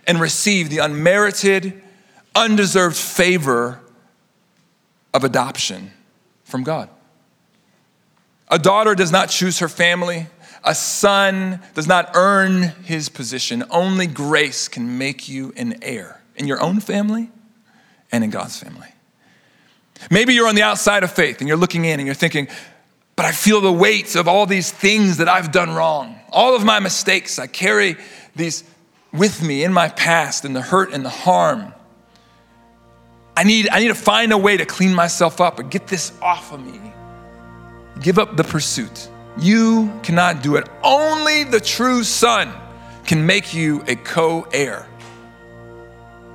and 0.06 0.20
receive 0.20 0.70
the 0.70 0.78
unmerited, 0.78 1.82
undeserved 2.36 2.96
favor 2.96 3.80
of 5.12 5.24
adoption 5.24 5.90
from 6.44 6.62
God. 6.62 6.88
A 8.46 8.60
daughter 8.60 8.94
does 8.94 9.10
not 9.10 9.28
choose 9.28 9.58
her 9.58 9.68
family. 9.68 10.28
A 10.64 10.74
son 10.74 11.60
does 11.74 11.86
not 11.86 12.10
earn 12.14 12.62
his 12.84 13.08
position. 13.10 13.64
Only 13.70 14.06
grace 14.06 14.66
can 14.66 14.96
make 14.96 15.28
you 15.28 15.52
an 15.56 15.78
heir 15.82 16.22
in 16.36 16.46
your 16.46 16.60
own 16.60 16.80
family 16.80 17.30
and 18.10 18.24
in 18.24 18.30
God's 18.30 18.58
family. 18.58 18.88
Maybe 20.10 20.34
you're 20.34 20.48
on 20.48 20.54
the 20.54 20.62
outside 20.62 21.02
of 21.02 21.12
faith 21.12 21.40
and 21.40 21.48
you're 21.48 21.58
looking 21.58 21.84
in 21.84 22.00
and 22.00 22.06
you're 22.06 22.14
thinking, 22.14 22.48
but 23.16 23.26
I 23.26 23.32
feel 23.32 23.60
the 23.60 23.72
weight 23.72 24.16
of 24.16 24.26
all 24.26 24.46
these 24.46 24.70
things 24.70 25.18
that 25.18 25.28
I've 25.28 25.52
done 25.52 25.74
wrong. 25.74 26.18
All 26.30 26.56
of 26.56 26.64
my 26.64 26.80
mistakes, 26.80 27.38
I 27.38 27.46
carry 27.46 27.96
these 28.34 28.64
with 29.12 29.42
me 29.42 29.64
in 29.64 29.72
my 29.72 29.88
past 29.88 30.44
and 30.44 30.56
the 30.56 30.62
hurt 30.62 30.92
and 30.92 31.04
the 31.04 31.10
harm. 31.10 31.72
I 33.36 33.44
need, 33.44 33.68
I 33.68 33.80
need 33.80 33.88
to 33.88 33.94
find 33.94 34.32
a 34.32 34.38
way 34.38 34.56
to 34.56 34.64
clean 34.64 34.94
myself 34.94 35.40
up 35.40 35.58
and 35.58 35.70
get 35.70 35.86
this 35.86 36.12
off 36.22 36.52
of 36.52 36.64
me. 36.64 36.80
Give 38.00 38.18
up 38.18 38.36
the 38.36 38.44
pursuit. 38.44 39.08
You 39.38 39.92
cannot 40.02 40.42
do 40.42 40.56
it. 40.56 40.68
Only 40.82 41.44
the 41.44 41.60
true 41.60 42.04
Son 42.04 42.52
can 43.04 43.26
make 43.26 43.52
you 43.54 43.82
a 43.86 43.96
co 43.96 44.46
heir. 44.52 44.86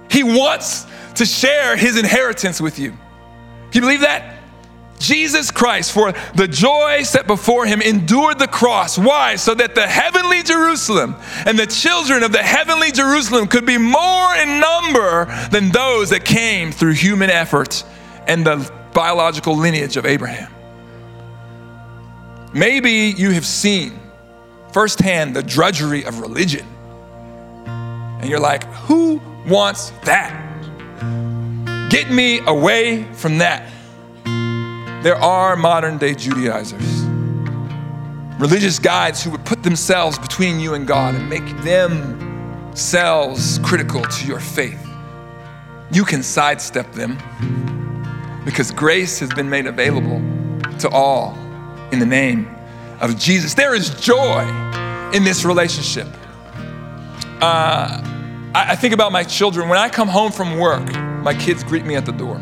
He 0.09 0.23
wants 0.23 0.85
to 1.15 1.25
share 1.25 1.75
his 1.75 1.97
inheritance 1.97 2.59
with 2.59 2.79
you. 2.79 2.91
Can 2.91 3.73
you 3.73 3.81
believe 3.81 4.01
that? 4.01 4.37
Jesus 4.99 5.49
Christ, 5.49 5.93
for 5.93 6.13
the 6.35 6.47
joy 6.47 7.03
set 7.03 7.25
before 7.25 7.65
him, 7.65 7.81
endured 7.81 8.37
the 8.37 8.47
cross. 8.47 8.97
Why? 8.97 9.37
So 9.37 9.55
that 9.55 9.73
the 9.73 9.87
heavenly 9.87 10.43
Jerusalem 10.43 11.15
and 11.45 11.57
the 11.57 11.67
children 11.67 12.23
of 12.23 12.33
the 12.33 12.43
heavenly 12.43 12.91
Jerusalem 12.91 13.47
could 13.47 13.65
be 13.65 13.77
more 13.77 14.35
in 14.35 14.59
number 14.59 15.25
than 15.51 15.69
those 15.69 16.09
that 16.09 16.25
came 16.25 16.73
through 16.73 16.93
human 16.93 17.29
effort 17.29 17.83
and 18.27 18.45
the 18.45 18.69
biological 18.93 19.55
lineage 19.55 19.95
of 19.95 20.05
Abraham. 20.05 20.53
Maybe 22.53 23.13
you 23.15 23.29
have 23.31 23.45
seen 23.45 23.99
firsthand 24.73 25.35
the 25.35 25.43
drudgery 25.43 26.03
of 26.03 26.19
religion, 26.19 26.65
and 27.65 28.27
you're 28.29 28.39
like, 28.39 28.63
who 28.65 29.21
wants 29.47 29.91
that? 30.03 30.31
Get 31.91 32.09
me 32.09 32.39
away 32.47 33.03
from 33.13 33.37
that. 33.37 33.71
There 35.03 35.15
are 35.15 35.55
modern 35.55 35.97
day 35.99 36.15
Judaizers, 36.15 37.03
religious 38.39 38.79
guides 38.79 39.23
who 39.23 39.29
would 39.29 39.45
put 39.45 39.61
themselves 39.61 40.17
between 40.17 40.59
you 40.59 40.73
and 40.73 40.87
God 40.87 41.13
and 41.15 41.29
make 41.29 41.45
themselves 41.61 43.59
critical 43.59 44.01
to 44.01 44.27
your 44.27 44.39
faith. 44.39 44.85
You 45.91 46.03
can 46.03 46.23
sidestep 46.23 46.91
them 46.93 47.17
because 48.43 48.71
grace 48.71 49.19
has 49.19 49.29
been 49.29 49.49
made 49.49 49.67
available 49.67 50.19
to 50.79 50.89
all 50.89 51.37
in 51.91 51.99
the 51.99 52.05
name 52.05 52.53
of 53.01 53.17
Jesus. 53.17 53.53
There 53.53 53.75
is 53.75 53.89
joy 54.01 54.41
in 55.13 55.23
this 55.23 55.45
relationship. 55.45 56.07
Uh, 57.41 58.01
I, 58.53 58.71
I 58.71 58.75
think 58.75 58.93
about 58.93 59.11
my 59.11 59.23
children. 59.23 59.69
When 59.69 59.79
I 59.79 59.89
come 59.89 60.07
home 60.07 60.31
from 60.31 60.57
work, 60.57 60.93
my 61.23 61.33
kids 61.33 61.63
greet 61.63 61.85
me 61.85 61.95
at 61.95 62.05
the 62.05 62.11
door. 62.11 62.41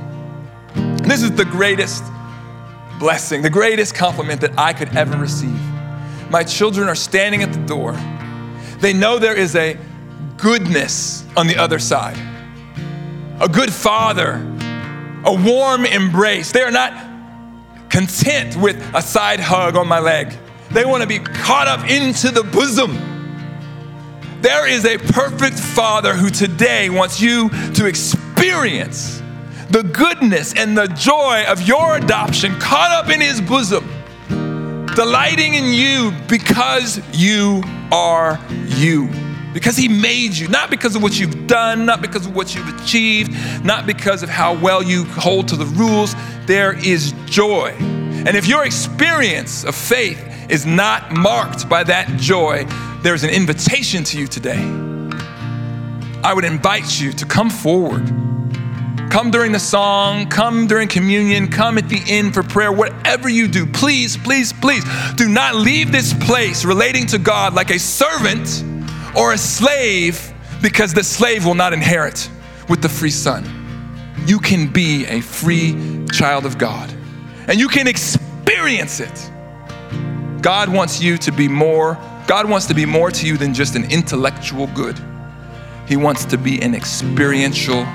This 1.03 1.21
is 1.21 1.31
the 1.31 1.45
greatest 1.45 2.03
blessing, 2.99 3.41
the 3.41 3.49
greatest 3.49 3.95
compliment 3.95 4.41
that 4.41 4.57
I 4.57 4.73
could 4.73 4.95
ever 4.95 5.17
receive. 5.17 5.60
My 6.29 6.43
children 6.43 6.89
are 6.89 6.95
standing 6.95 7.43
at 7.43 7.53
the 7.53 7.63
door. 7.65 7.93
They 8.79 8.93
know 8.93 9.17
there 9.17 9.38
is 9.38 9.55
a 9.55 9.77
goodness 10.38 11.25
on 11.36 11.47
the 11.47 11.57
other 11.57 11.79
side, 11.79 12.17
a 13.39 13.47
good 13.47 13.71
father, 13.71 14.36
a 15.23 15.33
warm 15.33 15.86
embrace. 15.86 16.51
They 16.51 16.62
are 16.62 16.71
not 16.71 16.91
content 17.89 18.56
with 18.56 18.78
a 18.95 19.02
side 19.02 19.39
hug 19.39 19.76
on 19.76 19.88
my 19.88 20.00
leg, 20.00 20.34
they 20.71 20.86
want 20.86 21.02
to 21.02 21.08
be 21.08 21.19
caught 21.19 21.67
up 21.67 21.89
into 21.89 22.30
the 22.32 22.43
bosom. 22.43 22.93
There 24.41 24.67
is 24.67 24.86
a 24.86 24.97
perfect 24.97 25.60
father 25.60 26.13
who 26.13 26.30
today 26.30 26.89
wants 26.89 27.19
you 27.19 27.50
to 27.73 27.86
experience 27.86 29.21
the 29.69 29.84
goodness 29.84 30.54
and 30.56 30.78
the 30.78 30.88
joy 30.88 31.43
of 31.47 31.62
your 31.67 31.97
adoption 31.97 32.58
caught 32.60 32.91
up 32.91 33.12
in 33.12 33.19
his 33.19 33.41
bosom, 33.41 33.86
delighting 34.95 35.56
in 35.56 35.73
you 35.73 36.12
because 36.28 37.02
you 37.13 37.63
are 37.91 38.39
you. 38.67 39.26
Because 39.57 39.75
he 39.75 39.87
made 39.87 40.37
you, 40.37 40.47
not 40.49 40.69
because 40.69 40.95
of 40.95 41.01
what 41.01 41.19
you've 41.19 41.47
done, 41.47 41.83
not 41.83 41.99
because 41.99 42.27
of 42.27 42.35
what 42.35 42.53
you've 42.53 42.67
achieved, 42.79 43.31
not 43.65 43.87
because 43.87 44.21
of 44.21 44.29
how 44.29 44.53
well 44.53 44.83
you 44.83 45.03
hold 45.05 45.47
to 45.47 45.55
the 45.55 45.65
rules. 45.65 46.13
There 46.45 46.73
is 46.77 47.15
joy. 47.25 47.71
And 47.79 48.37
if 48.37 48.45
your 48.45 48.65
experience 48.65 49.63
of 49.63 49.73
faith 49.73 50.23
is 50.47 50.67
not 50.67 51.11
marked 51.11 51.67
by 51.67 51.83
that 51.85 52.07
joy, 52.19 52.65
there's 53.01 53.23
an 53.23 53.31
invitation 53.31 54.03
to 54.03 54.19
you 54.19 54.27
today. 54.27 54.61
I 56.23 56.33
would 56.35 56.45
invite 56.45 57.01
you 57.01 57.11
to 57.13 57.25
come 57.25 57.49
forward 57.49 58.07
Come 59.09 59.31
during 59.31 59.53
the 59.53 59.59
song, 59.59 60.27
come 60.27 60.67
during 60.67 60.89
communion, 60.89 61.47
come 61.47 61.77
at 61.77 61.87
the 61.87 62.03
end 62.07 62.33
for 62.33 62.43
prayer, 62.43 62.71
whatever 62.73 63.29
you 63.29 63.47
do, 63.47 63.65
please, 63.65 64.17
please, 64.17 64.51
please 64.51 64.83
do 65.15 65.29
not 65.29 65.55
leave 65.55 65.91
this 65.91 66.13
place 66.13 66.65
relating 66.65 67.07
to 67.07 67.17
God 67.17 67.53
like 67.53 67.71
a 67.71 67.79
servant 67.79 68.63
or 69.17 69.34
a 69.34 69.38
slave 69.38 70.32
because 70.62 70.93
the 70.93 71.03
slave 71.03 71.45
will 71.45 71.56
not 71.56 71.73
inherit 71.73 72.30
with 72.69 72.82
the 72.82 72.89
free 72.89 73.10
son. 73.10 73.43
You 74.25 74.39
can 74.39 74.71
be 74.71 75.06
a 75.06 75.21
free 75.21 76.06
child 76.12 76.45
of 76.45 76.58
God 76.58 76.93
and 77.47 77.60
you 77.60 77.67
can 77.67 77.88
experience 77.88 78.99
it. 78.99 79.32
God 80.41 80.69
wants 80.69 81.01
you 81.01 81.17
to 81.17 81.32
be 81.32 81.47
more, 81.47 81.97
God 82.27 82.47
wants 82.49 82.67
to 82.67 82.73
be 82.73 82.86
more 82.86 83.10
to 83.10 83.25
you 83.25 83.38
than 83.38 83.53
just 83.53 83.75
an 83.75 83.91
intellectual 83.91 84.67
good. 84.67 84.99
He 85.88 85.97
wants 85.97 86.25
to 86.25 86.38
be 86.38 86.62
an 86.62 86.75
experiential 86.75 87.88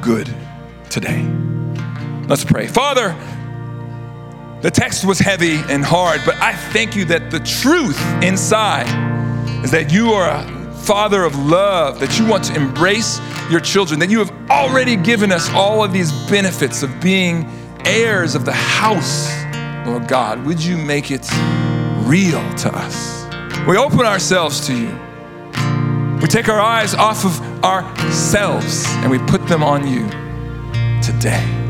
good 0.00 0.32
today. 0.90 1.22
Let's 2.28 2.44
pray. 2.44 2.66
Father, 2.66 3.16
the 4.60 4.70
text 4.70 5.04
was 5.04 5.18
heavy 5.18 5.56
and 5.68 5.84
hard, 5.84 6.20
but 6.26 6.34
I 6.36 6.54
thank 6.54 6.94
you 6.94 7.04
that 7.06 7.30
the 7.30 7.40
truth 7.40 8.00
inside 8.22 9.11
is 9.62 9.70
that 9.70 9.92
you 9.92 10.12
are 10.12 10.28
a 10.28 10.62
father 10.74 11.24
of 11.24 11.36
love, 11.38 12.00
that 12.00 12.18
you 12.18 12.26
want 12.26 12.44
to 12.44 12.54
embrace 12.54 13.20
your 13.50 13.60
children, 13.60 14.00
that 14.00 14.10
you 14.10 14.18
have 14.18 14.32
already 14.50 14.96
given 14.96 15.30
us 15.30 15.48
all 15.50 15.84
of 15.84 15.92
these 15.92 16.10
benefits 16.28 16.82
of 16.82 17.00
being 17.00 17.44
heirs 17.84 18.34
of 18.34 18.44
the 18.44 18.52
house, 18.52 19.32
Lord 19.86 20.08
God. 20.08 20.44
Would 20.44 20.62
you 20.62 20.76
make 20.76 21.10
it 21.10 21.28
real 22.04 22.42
to 22.56 22.70
us? 22.74 23.26
We 23.66 23.76
open 23.76 24.00
ourselves 24.00 24.66
to 24.66 24.76
you. 24.76 24.98
We 26.20 26.28
take 26.28 26.48
our 26.48 26.60
eyes 26.60 26.94
off 26.94 27.24
of 27.24 27.64
ourselves 27.64 28.84
and 28.88 29.10
we 29.10 29.18
put 29.18 29.46
them 29.46 29.62
on 29.62 29.86
you 29.86 30.08
today. 31.00 31.61